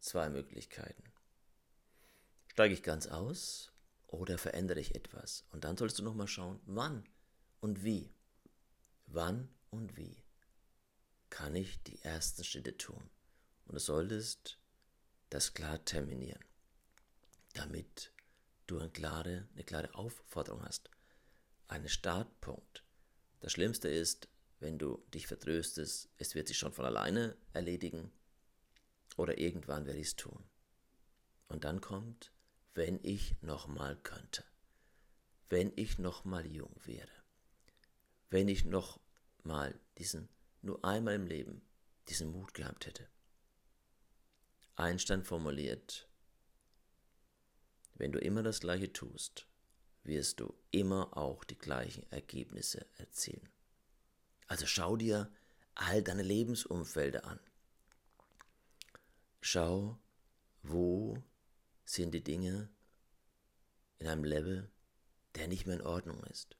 zwei 0.00 0.30
Möglichkeiten. 0.30 1.04
Steige 2.48 2.72
ich 2.72 2.82
ganz 2.82 3.06
aus 3.06 3.70
oder 4.06 4.38
verändere 4.38 4.80
ich 4.80 4.94
etwas? 4.94 5.44
Und 5.50 5.64
dann 5.64 5.76
solltest 5.76 5.98
du 5.98 6.04
nochmal 6.04 6.28
schauen, 6.28 6.60
wann 6.66 7.04
und 7.60 7.84
wie. 7.84 8.12
Wann 9.06 9.48
und 9.70 9.96
wie 9.96 10.22
kann 11.30 11.54
ich 11.54 11.82
die 11.82 12.00
ersten 12.02 12.44
Schritte 12.44 12.76
tun? 12.76 13.10
Und 13.66 13.74
du 13.74 13.80
solltest 13.80 14.58
das 15.30 15.54
klar 15.54 15.84
terminieren, 15.84 16.44
damit 17.54 18.12
du 18.66 18.78
eine 18.78 18.90
klare, 18.90 19.48
eine 19.52 19.64
klare 19.64 19.94
Aufforderung 19.94 20.64
hast, 20.64 20.90
einen 21.68 21.88
Startpunkt, 21.88 22.84
das 23.40 23.52
Schlimmste 23.52 23.88
ist, 23.88 24.28
wenn 24.60 24.78
du 24.78 25.04
dich 25.12 25.26
vertröstest, 25.26 26.08
es 26.16 26.34
wird 26.34 26.48
sich 26.48 26.58
schon 26.58 26.72
von 26.72 26.84
alleine 26.84 27.36
erledigen 27.52 28.10
oder 29.16 29.38
irgendwann 29.38 29.86
werde 29.86 29.98
ich 29.98 30.08
es 30.08 30.16
tun. 30.16 30.42
Und 31.48 31.64
dann 31.64 31.80
kommt, 31.80 32.32
wenn 32.76 33.00
ich 33.02 33.40
nochmal 33.40 33.96
könnte, 33.96 34.44
wenn 35.48 35.72
ich 35.76 35.98
nochmal 35.98 36.46
jung 36.46 36.74
wäre, 36.84 37.08
wenn 38.28 38.48
ich 38.48 38.66
nochmal 38.66 39.80
diesen, 39.96 40.28
nur 40.60 40.84
einmal 40.84 41.14
im 41.14 41.26
Leben, 41.26 41.62
diesen 42.08 42.30
Mut 42.30 42.52
gehabt 42.52 42.84
hätte. 42.86 43.08
Einstein 44.74 45.24
formuliert, 45.24 46.06
wenn 47.94 48.12
du 48.12 48.18
immer 48.18 48.42
das 48.42 48.60
Gleiche 48.60 48.92
tust, 48.92 49.46
wirst 50.04 50.40
du 50.40 50.54
immer 50.70 51.16
auch 51.16 51.44
die 51.44 51.56
gleichen 51.56 52.04
Ergebnisse 52.12 52.86
erzielen. 52.98 53.48
Also 54.48 54.66
schau 54.66 54.98
dir 54.98 55.32
all 55.74 56.02
deine 56.02 56.22
Lebensumfelder 56.22 57.24
an. 57.24 57.40
Schau, 59.40 59.98
wo 60.62 61.22
sind 61.86 62.12
die 62.12 62.22
Dinge 62.22 62.68
in 63.98 64.08
einem 64.08 64.24
Level, 64.24 64.70
der 65.36 65.48
nicht 65.48 65.66
mehr 65.66 65.76
in 65.76 65.86
Ordnung 65.86 66.22
ist. 66.24 66.56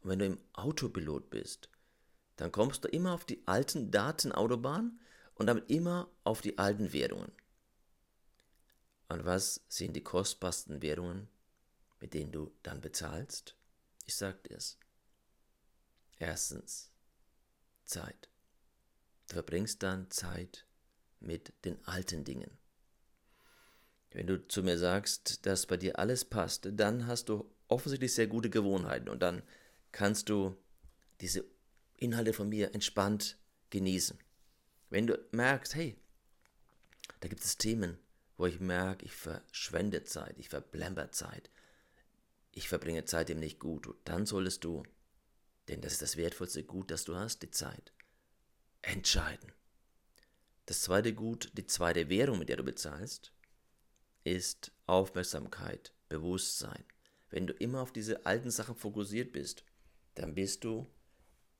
Und 0.00 0.10
wenn 0.10 0.18
du 0.18 0.26
im 0.26 0.40
Autopilot 0.52 1.30
bist, 1.30 1.70
dann 2.36 2.52
kommst 2.52 2.84
du 2.84 2.88
immer 2.88 3.14
auf 3.14 3.24
die 3.24 3.46
alten 3.46 3.90
Datenautobahn 3.90 5.00
und 5.34 5.46
damit 5.46 5.70
immer 5.70 6.10
auf 6.24 6.42
die 6.42 6.58
alten 6.58 6.92
Währungen. 6.92 7.32
Und 9.08 9.24
was 9.24 9.64
sind 9.68 9.94
die 9.94 10.02
kostbarsten 10.02 10.82
Währungen, 10.82 11.28
mit 12.00 12.12
denen 12.12 12.32
du 12.32 12.52
dann 12.62 12.80
bezahlst? 12.80 13.56
Ich 14.04 14.16
sag 14.16 14.42
dir's. 14.44 14.78
Erstens, 16.18 16.90
Zeit. 17.84 18.28
Du 19.28 19.34
verbringst 19.34 19.82
dann 19.82 20.10
Zeit 20.10 20.66
mit 21.20 21.52
den 21.64 21.82
alten 21.86 22.24
Dingen. 22.24 22.50
Wenn 24.16 24.26
du 24.26 24.48
zu 24.48 24.62
mir 24.62 24.78
sagst, 24.78 25.44
dass 25.44 25.66
bei 25.66 25.76
dir 25.76 25.98
alles 25.98 26.24
passt, 26.24 26.66
dann 26.72 27.06
hast 27.06 27.28
du 27.28 27.52
offensichtlich 27.68 28.14
sehr 28.14 28.26
gute 28.26 28.48
Gewohnheiten 28.48 29.10
und 29.10 29.20
dann 29.20 29.42
kannst 29.92 30.30
du 30.30 30.56
diese 31.20 31.44
Inhalte 31.98 32.32
von 32.32 32.48
mir 32.48 32.74
entspannt 32.74 33.36
genießen. 33.68 34.18
Wenn 34.88 35.06
du 35.06 35.22
merkst, 35.32 35.74
hey, 35.74 35.98
da 37.20 37.28
gibt 37.28 37.44
es 37.44 37.58
Themen, 37.58 37.98
wo 38.38 38.46
ich 38.46 38.58
merke, 38.58 39.04
ich 39.04 39.12
verschwende 39.12 40.02
Zeit, 40.04 40.38
ich 40.38 40.48
verblemper 40.48 41.12
Zeit, 41.12 41.50
ich 42.52 42.70
verbringe 42.70 43.04
Zeit 43.04 43.28
dem 43.28 43.38
nicht 43.38 43.60
gut, 43.60 43.86
dann 44.04 44.24
solltest 44.24 44.64
du, 44.64 44.82
denn 45.68 45.82
das 45.82 45.92
ist 45.92 46.00
das 46.00 46.16
wertvollste 46.16 46.64
Gut, 46.64 46.90
das 46.90 47.04
du 47.04 47.16
hast, 47.16 47.42
die 47.42 47.50
Zeit, 47.50 47.92
entscheiden. 48.80 49.52
Das 50.64 50.80
zweite 50.80 51.12
Gut, 51.12 51.52
die 51.52 51.66
zweite 51.66 52.08
Währung, 52.08 52.38
mit 52.38 52.48
der 52.48 52.56
du 52.56 52.64
bezahlst, 52.64 53.34
ist 54.26 54.72
Aufmerksamkeit, 54.86 55.92
Bewusstsein. 56.08 56.84
Wenn 57.30 57.46
du 57.46 57.52
immer 57.52 57.80
auf 57.80 57.92
diese 57.92 58.26
alten 58.26 58.50
Sachen 58.50 58.74
fokussiert 58.74 59.32
bist, 59.32 59.64
dann 60.16 60.34
bist 60.34 60.64
du 60.64 60.86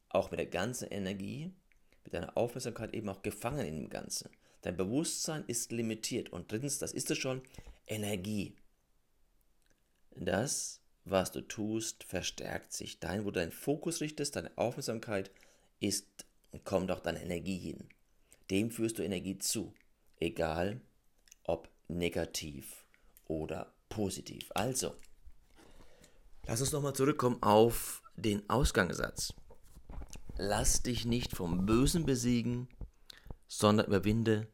auch 0.09 0.33
mit 0.33 0.41
der 0.41 0.47
ganzen 0.47 0.89
Energie, 0.89 1.53
mit 2.03 2.13
deiner 2.13 2.37
Aufmerksamkeit 2.37 2.93
eben 2.93 3.09
auch 3.09 3.23
gefangen 3.23 3.67
in 3.67 3.77
dem 3.77 3.89
Ganzen. 3.89 4.31
Dein 4.63 4.77
Bewusstsein 4.77 5.45
ist 5.47 5.71
limitiert. 5.71 6.31
Und 6.31 6.51
drittens, 6.51 6.81
das 6.81 6.93
ist 6.93 7.09
es 7.11 7.19
schon, 7.19 7.41
Energie. 7.87 8.57
Das, 10.17 10.81
was 11.05 11.31
du 11.31 11.43
tust, 11.43 12.03
verstärkt 12.03 12.73
sich. 12.73 12.99
Dahin, 12.99 13.23
wo 13.23 13.31
du 13.31 13.39
deinen 13.39 13.53
Fokus 13.53 14.01
richtest, 14.01 14.35
deine 14.35 14.57
Aufmerksamkeit 14.59 15.31
ist, 15.79 16.27
kommt 16.65 16.91
auch 16.91 17.01
deine 17.01 17.23
Energie 17.23 17.59
hin. 17.59 17.89
Dem 18.51 18.73
führst 18.73 18.99
du 18.99 19.05
Energie 19.05 19.39
zu. 19.39 19.73
Egal, 20.19 20.81
negativ 21.89 22.87
oder 23.27 23.73
positiv. 23.89 24.51
Also, 24.55 24.95
lass 26.47 26.61
uns 26.61 26.73
nochmal 26.73 26.95
zurückkommen 26.95 27.43
auf 27.43 28.03
den 28.17 28.49
Ausgangssatz. 28.49 29.35
Lass 30.39 30.83
dich 30.83 31.05
nicht 31.05 31.35
vom 31.35 31.67
Bösen 31.67 32.05
besiegen, 32.05 32.69
sondern 33.49 33.87
überwinde 33.87 34.49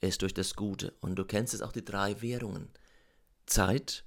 es 0.00 0.18
durch 0.18 0.34
das 0.34 0.54
Gute. 0.54 0.94
Und 1.00 1.16
du 1.16 1.24
kennst 1.24 1.54
es 1.54 1.62
auch 1.62 1.72
die 1.72 1.84
drei 1.84 2.20
Währungen. 2.22 2.70
Zeit, 3.46 4.04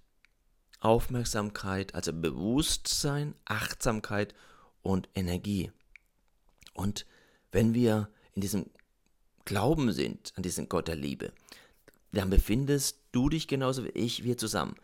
Aufmerksamkeit, 0.80 1.96
also 1.96 2.12
Bewusstsein, 2.12 3.36
Achtsamkeit 3.46 4.34
und 4.82 5.10
Energie. 5.16 5.72
Und 6.74 7.06
wenn 7.52 7.74
wir 7.74 8.10
in 8.34 8.42
diesem 8.42 8.66
Glauben 9.46 9.92
sind, 9.92 10.34
an 10.36 10.44
diesen 10.44 10.70
Gott 10.70 10.88
der 10.88 10.96
Liebe, 10.96 11.34
dann 12.12 12.30
befindest 12.30 13.00
du 13.12 13.30
dich 13.30 13.48
genauso 13.48 13.84
wie 13.86 13.90
ich, 13.90 14.24
wir 14.24 14.38
zusammen, 14.38 14.76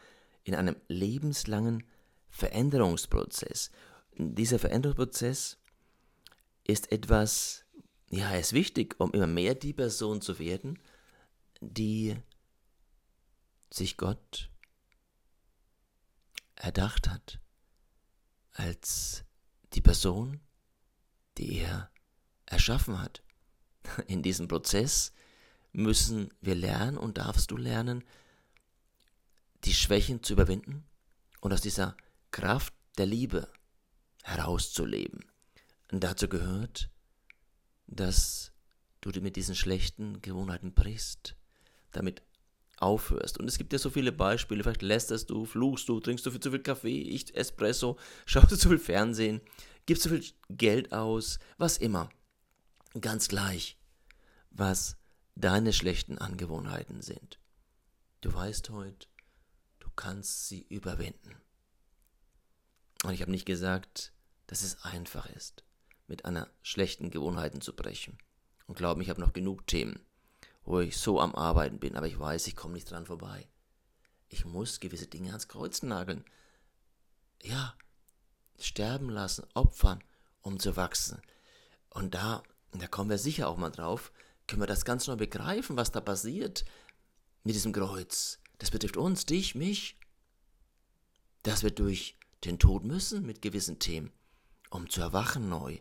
in 0.43 0.55
einem 0.55 0.75
lebenslangen 0.87 1.83
Veränderungsprozess. 2.29 3.71
Dieser 4.17 4.59
Veränderungsprozess 4.59 5.57
ist 6.63 6.91
etwas, 6.91 7.65
ja, 8.09 8.33
ist 8.35 8.53
wichtig, 8.53 8.95
um 8.99 9.11
immer 9.11 9.27
mehr 9.27 9.55
die 9.55 9.73
Person 9.73 10.21
zu 10.21 10.39
werden, 10.39 10.79
die 11.59 12.15
sich 13.69 13.97
Gott 13.97 14.49
erdacht 16.55 17.09
hat, 17.09 17.39
als 18.53 19.23
die 19.73 19.81
Person, 19.81 20.39
die 21.37 21.59
er 21.59 21.91
erschaffen 22.45 22.99
hat. 22.99 23.21
In 24.07 24.23
diesem 24.23 24.47
Prozess 24.47 25.13
müssen 25.71 26.33
wir 26.41 26.55
lernen 26.55 26.97
und 26.97 27.17
darfst 27.17 27.51
du 27.51 27.57
lernen, 27.57 28.03
die 29.63 29.73
Schwächen 29.73 30.23
zu 30.23 30.33
überwinden 30.33 30.85
und 31.41 31.53
aus 31.53 31.61
dieser 31.61 31.95
Kraft 32.31 32.73
der 32.97 33.05
Liebe 33.05 33.47
herauszuleben. 34.23 35.25
Und 35.91 36.03
dazu 36.03 36.27
gehört, 36.27 36.89
dass 37.87 38.51
du 39.01 39.21
mit 39.21 39.35
diesen 39.35 39.55
schlechten 39.55 40.21
Gewohnheiten 40.21 40.73
brichst, 40.73 41.35
damit 41.91 42.21
aufhörst. 42.77 43.39
Und 43.39 43.47
es 43.47 43.57
gibt 43.57 43.73
ja 43.73 43.79
so 43.79 43.89
viele 43.89 44.11
Beispiele, 44.11 44.63
vielleicht 44.63 44.81
lästerst 44.81 45.29
du, 45.29 45.45
fluchst 45.45 45.89
du, 45.89 45.99
trinkst 45.99 46.25
du 46.25 46.31
viel 46.31 46.39
zu 46.39 46.51
viel 46.51 46.59
Kaffee, 46.61 47.01
ich 47.01 47.35
Espresso, 47.35 47.97
schaust 48.25 48.51
du 48.51 48.57
zu 48.57 48.69
viel 48.69 48.79
Fernsehen, 48.79 49.41
gibst 49.85 50.03
zu 50.03 50.09
viel 50.09 50.23
Geld 50.49 50.91
aus, 50.91 51.39
was 51.57 51.77
immer. 51.77 52.09
Ganz 52.99 53.27
gleich, 53.27 53.77
was 54.51 54.97
deine 55.39 55.71
schlechten 55.71 56.17
Angewohnheiten 56.17 57.01
sind. 57.01 57.39
Du 58.21 58.33
weißt 58.33 58.71
heute, 58.71 59.07
du 59.79 59.89
kannst 59.95 60.47
sie 60.47 60.63
überwinden. 60.63 61.35
Und 63.03 63.13
ich 63.13 63.21
habe 63.21 63.31
nicht 63.31 63.45
gesagt, 63.45 64.13
dass 64.47 64.63
es 64.63 64.83
einfach 64.83 65.27
ist, 65.27 65.63
mit 66.07 66.25
einer 66.25 66.49
schlechten 66.63 67.11
Gewohnheiten 67.11 67.61
zu 67.61 67.75
brechen. 67.75 68.17
Und 68.65 68.77
glaub 68.77 68.99
ich 68.99 69.09
habe 69.09 69.21
noch 69.21 69.33
genug 69.33 69.67
Themen, 69.67 69.99
wo 70.63 70.79
ich 70.79 70.97
so 70.97 71.21
am 71.21 71.35
Arbeiten 71.35 71.79
bin, 71.79 71.95
aber 71.95 72.07
ich 72.07 72.19
weiß, 72.19 72.47
ich 72.47 72.55
komme 72.55 72.73
nicht 72.73 72.89
dran 72.89 73.05
vorbei. 73.05 73.47
Ich 74.29 74.43
muss 74.43 74.79
gewisse 74.79 75.07
Dinge 75.07 75.29
ans 75.29 75.47
Kreuz 75.47 75.83
nageln. 75.83 76.25
Ja, 77.43 77.77
sterben 78.57 79.09
lassen, 79.09 79.45
opfern, 79.53 80.03
um 80.41 80.59
zu 80.59 80.75
wachsen. 80.75 81.21
Und 81.91 82.15
da, 82.15 82.41
da 82.73 82.87
kommen 82.87 83.11
wir 83.11 83.19
sicher 83.19 83.47
auch 83.47 83.57
mal 83.57 83.69
drauf, 83.69 84.11
können 84.47 84.61
wir 84.61 84.67
das 84.67 84.85
ganz 84.85 85.07
neu 85.07 85.15
begreifen, 85.15 85.77
was 85.77 85.91
da 85.91 86.01
passiert 86.01 86.65
mit 87.43 87.55
diesem 87.55 87.73
Kreuz. 87.73 88.39
Das 88.57 88.71
betrifft 88.71 88.97
uns, 88.97 89.25
dich, 89.25 89.55
mich. 89.55 89.97
Dass 91.43 91.63
wir 91.63 91.71
durch 91.71 92.17
den 92.43 92.59
Tod 92.59 92.83
müssen 92.83 93.25
mit 93.25 93.41
gewissen 93.41 93.79
Themen, 93.79 94.11
um 94.69 94.89
zu 94.89 95.01
erwachen 95.01 95.49
neu. 95.49 95.79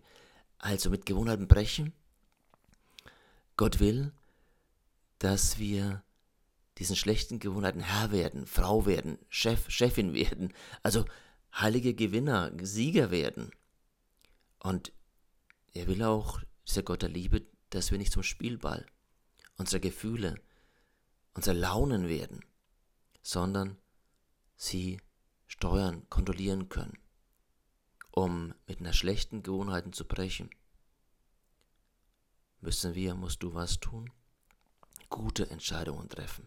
Also 0.59 0.91
mit 0.91 1.07
Gewohnheiten 1.07 1.49
brechen. 1.49 1.93
Gott 3.57 3.81
will, 3.81 4.13
dass 5.19 5.59
wir 5.59 6.03
diesen 6.79 6.97
schlechten 6.97 7.39
Gewohnheiten 7.39 7.81
Herr 7.81 8.13
werden, 8.13 8.47
Frau 8.47 8.85
werden, 8.85 9.19
Chef, 9.31 9.71
Chefin 9.71 10.13
werden, 10.13 10.53
also 10.83 11.07
heilige 11.55 11.95
Gewinner, 11.95 12.53
Sieger 12.61 13.11
werden. 13.11 13.51
Und 14.59 14.93
er 15.73 15.87
will 15.87 16.03
auch, 16.03 16.41
dieser 16.67 16.83
Gott 16.83 17.03
der 17.03 17.09
Liebe, 17.09 17.47
dass 17.77 17.91
wir 17.91 17.99
nicht 17.99 18.13
zum 18.13 18.23
Spielball 18.23 18.87
unserer 19.57 19.81
Gefühle, 19.81 20.41
unserer 21.35 21.55
Launen 21.55 22.09
werden, 22.09 22.45
sondern 23.23 23.77
sie 24.57 25.01
steuern, 25.47 26.09
kontrollieren 26.09 26.69
können, 26.69 26.99
um 28.11 28.55
mit 28.67 28.81
einer 28.81 28.93
schlechten 28.93 29.43
Gewohnheiten 29.43 29.93
zu 29.93 30.07
brechen. 30.07 30.51
Müssen 32.61 32.95
wir, 32.95 33.15
musst 33.15 33.43
du 33.43 33.55
was 33.55 33.79
tun? 33.79 34.11
Gute 35.11 35.51
Entscheidungen 35.51 36.09
treffen. 36.09 36.47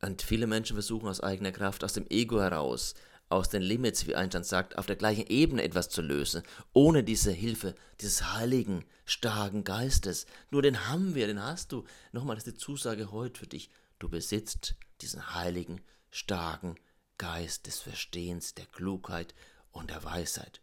Und 0.00 0.22
viele 0.22 0.46
Menschen 0.46 0.74
versuchen 0.74 1.08
aus 1.08 1.20
eigener 1.20 1.52
Kraft, 1.52 1.84
aus 1.84 1.92
dem 1.92 2.06
Ego 2.08 2.40
heraus, 2.40 2.94
aus 3.28 3.48
den 3.48 3.62
Limits, 3.62 4.06
wie 4.06 4.14
Einstein 4.14 4.44
sagt, 4.44 4.78
auf 4.78 4.86
der 4.86 4.96
gleichen 4.96 5.26
Ebene 5.26 5.62
etwas 5.62 5.88
zu 5.88 6.00
lösen, 6.00 6.42
ohne 6.72 7.04
diese 7.04 7.30
Hilfe 7.30 7.74
dieses 8.00 8.32
heiligen, 8.32 8.84
starken 9.04 9.64
Geistes. 9.64 10.26
Nur 10.50 10.62
den 10.62 10.88
haben 10.88 11.14
wir, 11.14 11.26
den 11.26 11.42
hast 11.42 11.72
du. 11.72 11.84
Nochmal, 12.12 12.36
das 12.36 12.46
ist 12.46 12.56
die 12.56 12.60
Zusage 12.60 13.12
heute 13.12 13.40
für 13.40 13.46
dich. 13.46 13.70
Du 13.98 14.08
besitzt 14.08 14.76
diesen 15.00 15.34
heiligen, 15.34 15.80
starken 16.10 16.76
Geist 17.18 17.66
des 17.66 17.80
Verstehens, 17.80 18.54
der 18.54 18.66
Klugheit 18.66 19.34
und 19.72 19.90
der 19.90 20.04
Weisheit. 20.04 20.62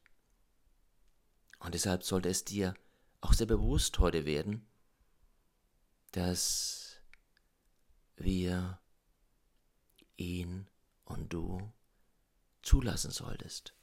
Und 1.60 1.74
deshalb 1.74 2.04
sollte 2.04 2.30
es 2.30 2.46
dir 2.46 2.74
auch 3.22 3.34
sehr 3.34 3.48
bewusst 3.48 4.00
heute 4.00 4.26
werden, 4.26 4.68
dass 6.12 7.02
wir 8.16 8.80
ihn 10.16 10.68
und 11.04 11.34
du 11.34 11.74
zulassen 12.66 13.12
solltest, 13.12 13.74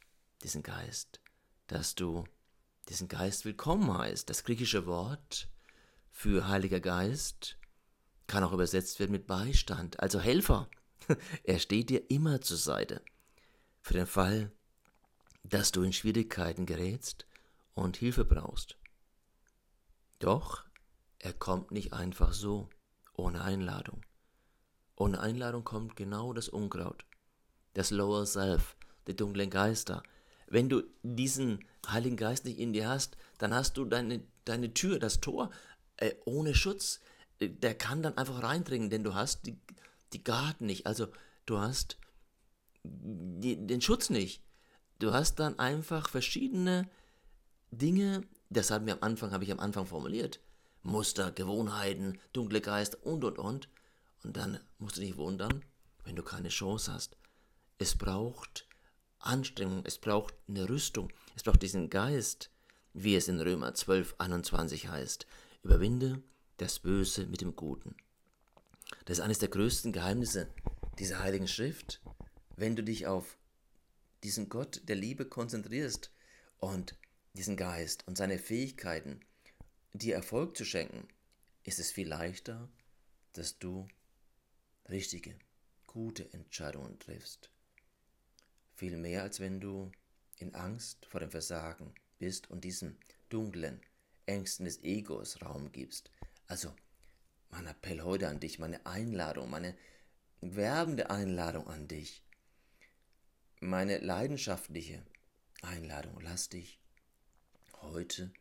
diesen 0.43 0.63
Geist, 0.63 1.21
dass 1.69 1.95
du 1.95 2.25
diesen 2.89 3.09
Geist 3.09 3.45
willkommen 3.45 3.97
heißt. 3.97 4.29
Das 4.29 4.43
griechische 4.45 4.87
Wort 4.87 5.49
für 6.11 6.49
Heiliger 6.49 6.81
Geist 6.81 7.57
kann 8.27 8.43
auch 8.43 8.53
übersetzt 8.53 8.99
werden 8.99 9.13
mit 9.13 9.27
Beistand, 9.27 10.01
also 10.01 10.21
Helfer. 10.21 10.69
Er 11.45 11.59
steht 11.59 11.91
dir 11.91 12.11
immer 12.11 12.41
zur 12.41 12.57
Seite. 12.57 13.03
Für 13.81 13.95
den 13.95 14.07
Fall, 14.07 14.53
dass 15.43 15.73
du 15.73 15.83
in 15.83 15.93
Schwierigkeiten 15.93 16.67
gerätst 16.67 17.27
und 17.75 17.97
Hilfe 17.97 18.25
brauchst. 18.25 18.77
Doch 20.19 20.65
er 21.19 21.33
kommt 21.33 21.71
nicht 21.71 21.93
einfach 21.93 22.33
so, 22.33 22.69
ohne 23.15 23.43
Einladung. 23.43 24.03
Ohne 24.97 25.21
Einladung 25.21 25.65
kommt 25.65 25.97
genau 25.97 26.33
das 26.33 26.49
Unkraut, 26.49 27.05
das 27.75 27.91
Lower 27.91 28.27
Self, 28.27 28.77
die 29.07 29.17
dunklen 29.17 29.51
Geister. 29.51 30.03
Wenn 30.47 30.69
du 30.69 30.83
diesen 31.03 31.65
Heiligen 31.89 32.17
Geist 32.17 32.45
nicht 32.45 32.59
in 32.59 32.73
dir 32.73 32.89
hast, 32.89 33.17
dann 33.39 33.55
hast 33.55 33.77
du 33.77 33.85
deine, 33.85 34.23
deine 34.45 34.75
Tür, 34.75 34.99
das 34.99 35.21
Tor, 35.21 35.51
äh, 35.97 36.15
ohne 36.25 36.55
Schutz. 36.55 37.01
Äh, 37.39 37.49
der 37.49 37.75
kann 37.75 38.03
dann 38.03 38.19
einfach 38.19 38.43
reindringen, 38.43 38.91
denn 38.91 39.05
du 39.05 39.15
hast 39.15 39.47
die, 39.47 39.59
die 40.13 40.23
Garten 40.23 40.67
nicht. 40.67 40.87
Also 40.87 41.09
du 41.47 41.59
hast 41.59 41.97
die, 42.85 43.67
den 43.67 43.81
Schutz 43.81 44.11
nicht. 44.11 44.43
Du 44.99 45.13
hast 45.13 45.37
dann 45.37 45.59
einfach 45.59 46.09
verschiedene 46.09 46.89
Dinge, 47.71 48.23
das 48.51 48.71
haben 48.71 48.87
wir 48.87 48.95
am 48.95 49.03
Anfang, 49.03 49.33
habe 49.33 49.45
ich 49.45 49.53
am 49.53 49.61
Anfang 49.61 49.87
formuliert. 49.87 50.41
Muster, 50.83 51.33
Gewohnheiten, 51.33 52.19
dunkle 52.33 52.61
Geister 52.61 52.99
und 53.05 53.25
und 53.25 53.39
und. 53.39 53.69
Und 54.23 54.37
dann 54.37 54.61
musst 54.79 54.97
du 54.97 55.01
dich 55.01 55.17
wundern, 55.17 55.65
wenn 56.05 56.17
du 56.17 56.23
keine 56.23 56.49
Chance 56.49 56.93
hast. 56.93 57.17
Es 57.79 57.97
braucht 57.97 58.69
Anstrengung, 59.19 59.85
es 59.85 59.99
braucht 59.99 60.35
eine 60.49 60.69
Rüstung, 60.69 61.13
es 61.37 61.43
braucht 61.43 61.63
diesen 61.63 61.91
Geist, 61.91 62.51
wie 62.93 63.17
es 63.17 63.29
in 63.29 63.41
Römer 63.41 63.75
12, 63.75 64.17
21 64.19 64.89
heißt. 64.89 65.27
Überwinde 65.63 66.23
das 66.57 66.79
Böse 66.81 67.27
mit 67.27 67.41
dem 67.41 67.57
Guten. 67.57 67.97
Das 69.05 69.19
ist 69.19 69.25
eines 69.25 69.39
der 69.39 69.49
größten 69.49 69.93
Geheimnisse 69.93 70.49
dieser 70.99 71.21
Heiligen 71.21 71.49
Schrift. 71.49 72.03
Wenn 72.57 72.77
du 72.77 72.83
dich 72.83 73.07
auf 73.07 73.39
diesen 74.23 74.49
Gott 74.49 74.83
der 74.85 74.97
Liebe 74.97 75.25
konzentrierst 75.25 76.13
und 76.59 76.97
diesen 77.35 77.57
Geist 77.57 78.07
und 78.07 78.17
seine 78.17 78.39
Fähigkeiten, 78.39 79.21
dir 79.93 80.15
Erfolg 80.15 80.57
zu 80.57 80.65
schenken, 80.65 81.09
ist 81.65 81.79
es 81.79 81.91
viel 81.91 82.09
leichter, 82.09 82.69
dass 83.33 83.59
du 83.59 83.89
richtige, 84.89 85.39
gute 85.87 86.33
Entscheidungen 86.33 86.99
triffst. 86.99 87.52
Viel 88.83 88.97
mehr, 88.97 89.23
als 89.23 89.39
wenn 89.39 89.61
du 89.61 89.93
in 90.39 90.57
Angst 90.57 91.07
vor 91.07 91.21
dem 91.21 91.31
Versagen 91.31 91.95
bist 92.19 92.51
und 92.51 92.65
diesem 92.65 92.97
dunklen 93.29 93.81
Ängsten 94.27 94.65
des 94.65 94.83
Egos 94.83 95.41
Raum 95.41 95.71
gibst. 95.71 96.11
Also, 96.49 96.75
mein 97.51 97.69
Appell 97.69 98.03
heute 98.03 98.27
an 98.27 98.41
dich, 98.41 98.59
meine 98.59 98.85
Einladung, 98.85 99.49
meine 99.51 99.77
werbende 100.41 101.11
Einladung 101.11 101.69
an 101.69 101.87
dich, 101.87 102.25
meine 103.61 103.99
leidenschaftliche 103.99 105.07
Einladung, 105.61 106.21
lass 106.21 106.49
dich 106.49 106.81
heute 107.83 108.33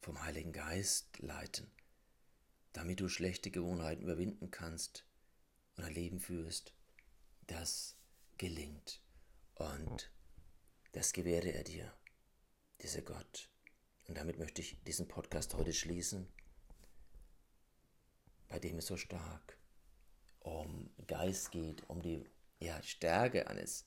vom 0.00 0.22
Heiligen 0.24 0.54
Geist 0.54 1.18
leiten, 1.18 1.70
damit 2.72 3.00
du 3.00 3.10
schlechte 3.10 3.50
Gewohnheiten 3.50 4.04
überwinden 4.04 4.50
kannst 4.50 5.04
und 5.76 5.84
ein 5.84 5.92
Leben 5.92 6.18
führst, 6.18 6.72
das 7.46 7.94
gelingt. 8.38 9.01
Und 9.62 10.10
das 10.90 11.12
gewähre 11.12 11.52
er 11.52 11.62
dir, 11.62 11.96
dieser 12.80 13.02
Gott. 13.02 13.48
Und 14.08 14.18
damit 14.18 14.36
möchte 14.36 14.60
ich 14.60 14.82
diesen 14.82 15.06
Podcast 15.06 15.54
heute 15.54 15.72
schließen, 15.72 16.26
bei 18.48 18.58
dem 18.58 18.78
es 18.78 18.86
so 18.86 18.96
stark 18.96 19.56
um 20.40 20.90
Geist 21.06 21.52
geht, 21.52 21.88
um 21.88 22.02
die 22.02 22.28
ja, 22.58 22.82
Stärke 22.82 23.46
eines 23.46 23.86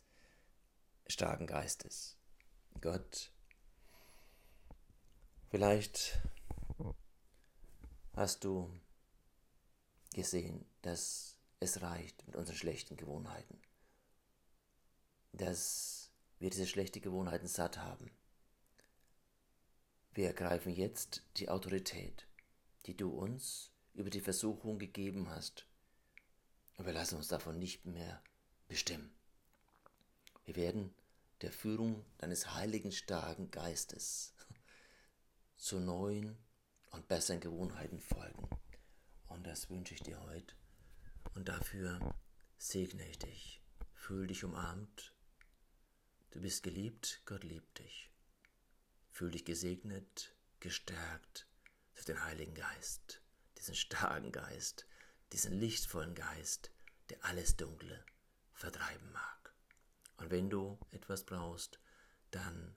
starken 1.08 1.46
Geistes. 1.46 2.18
Gott, 2.80 3.34
vielleicht 5.50 6.22
hast 8.14 8.46
du 8.46 8.72
gesehen, 10.14 10.66
dass 10.84 11.38
es 11.60 11.82
reicht 11.82 12.26
mit 12.26 12.38
unseren 12.38 12.56
schlechten 12.56 12.96
Gewohnheiten, 12.96 13.60
dass 15.38 16.12
wir 16.40 16.50
diese 16.50 16.68
schlechten 16.68 17.02
Gewohnheiten 17.02 17.48
satt 17.48 17.78
haben 17.78 18.12
wir 20.16 20.28
ergreifen 20.28 20.74
jetzt 20.74 21.24
die 21.36 21.50
Autorität, 21.50 22.26
die 22.86 22.96
du 22.96 23.10
uns 23.10 23.72
über 23.94 24.10
die 24.10 24.22
Versuchung 24.22 24.80
gegeben 24.80 25.30
hast. 25.30 25.68
Und 26.78 26.86
wir 26.86 26.94
lassen 26.94 27.18
uns 27.18 27.28
davon 27.28 27.60
nicht 27.60 27.86
mehr 27.86 28.24
bestimmen. 28.70 29.14
Wir 30.46 30.56
werden 30.56 30.96
der 31.42 31.52
Führung 31.52 32.06
deines 32.18 32.54
heiligen, 32.54 32.94
starken 32.94 33.52
Geistes 33.52 34.34
zu 35.58 35.82
neuen 35.82 36.38
und 36.92 37.10
besseren 37.10 37.42
Gewohnheiten 37.42 38.00
folgen. 38.00 38.48
Und 39.28 39.46
das 39.46 39.70
wünsche 39.70 39.96
ich 39.96 40.02
dir 40.02 40.22
heute. 40.22 40.56
Und 41.34 41.50
dafür 41.50 42.16
segne 42.58 43.06
ich 43.10 43.20
dich. 43.20 43.62
Fühl 43.96 44.28
dich 44.28 44.46
umarmt. 44.46 45.15
Du 46.36 46.42
bist 46.42 46.62
geliebt, 46.64 47.22
Gott 47.26 47.44
liebt 47.46 47.80
dich. 47.80 48.12
Fühl 49.10 49.32
dich 49.32 49.46
gesegnet, 49.46 50.36
gestärkt 50.60 51.48
durch 51.94 52.04
den 52.04 52.22
Heiligen 52.26 52.54
Geist, 52.54 53.22
diesen 53.58 53.74
starken 53.74 54.34
Geist, 54.34 54.86
diesen 55.32 55.54
lichtvollen 55.54 56.14
Geist, 56.14 56.72
der 57.10 57.24
alles 57.24 57.56
Dunkle 57.56 58.06
vertreiben 58.52 59.10
mag. 59.14 59.56
Und 60.18 60.30
wenn 60.30 60.50
du 60.50 60.78
etwas 60.92 61.24
brauchst, 61.24 61.80
dann 62.32 62.76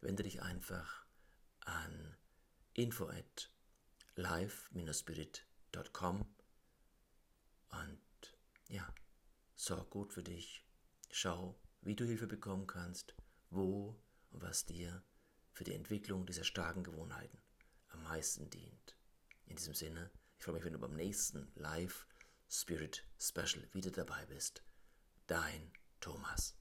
wende 0.00 0.22
dich 0.22 0.40
einfach 0.40 1.04
an 1.66 2.16
info 2.72 3.10
at 3.10 3.50
live-spirit.com 4.14 6.34
und 7.68 8.00
ja, 8.70 8.94
sorg 9.54 9.90
gut 9.90 10.14
für 10.14 10.22
dich. 10.22 10.64
Schau, 11.10 11.60
wie 11.86 11.94
du 11.94 12.04
Hilfe 12.04 12.26
bekommen 12.26 12.66
kannst, 12.66 13.14
wo 13.50 13.96
und 14.32 14.42
was 14.42 14.66
dir 14.66 15.04
für 15.52 15.62
die 15.62 15.74
Entwicklung 15.74 16.26
dieser 16.26 16.42
starken 16.42 16.82
Gewohnheiten 16.82 17.38
am 17.90 18.02
meisten 18.02 18.50
dient. 18.50 18.96
In 19.46 19.54
diesem 19.54 19.72
Sinne, 19.72 20.10
ich 20.36 20.44
freue 20.44 20.56
mich, 20.56 20.64
wenn 20.64 20.72
du 20.72 20.80
beim 20.80 20.96
nächsten 20.96 21.48
Live 21.54 22.06
Spirit 22.48 23.06
Special 23.20 23.68
wieder 23.72 23.92
dabei 23.92 24.26
bist. 24.26 24.64
Dein 25.28 25.70
Thomas. 26.00 26.56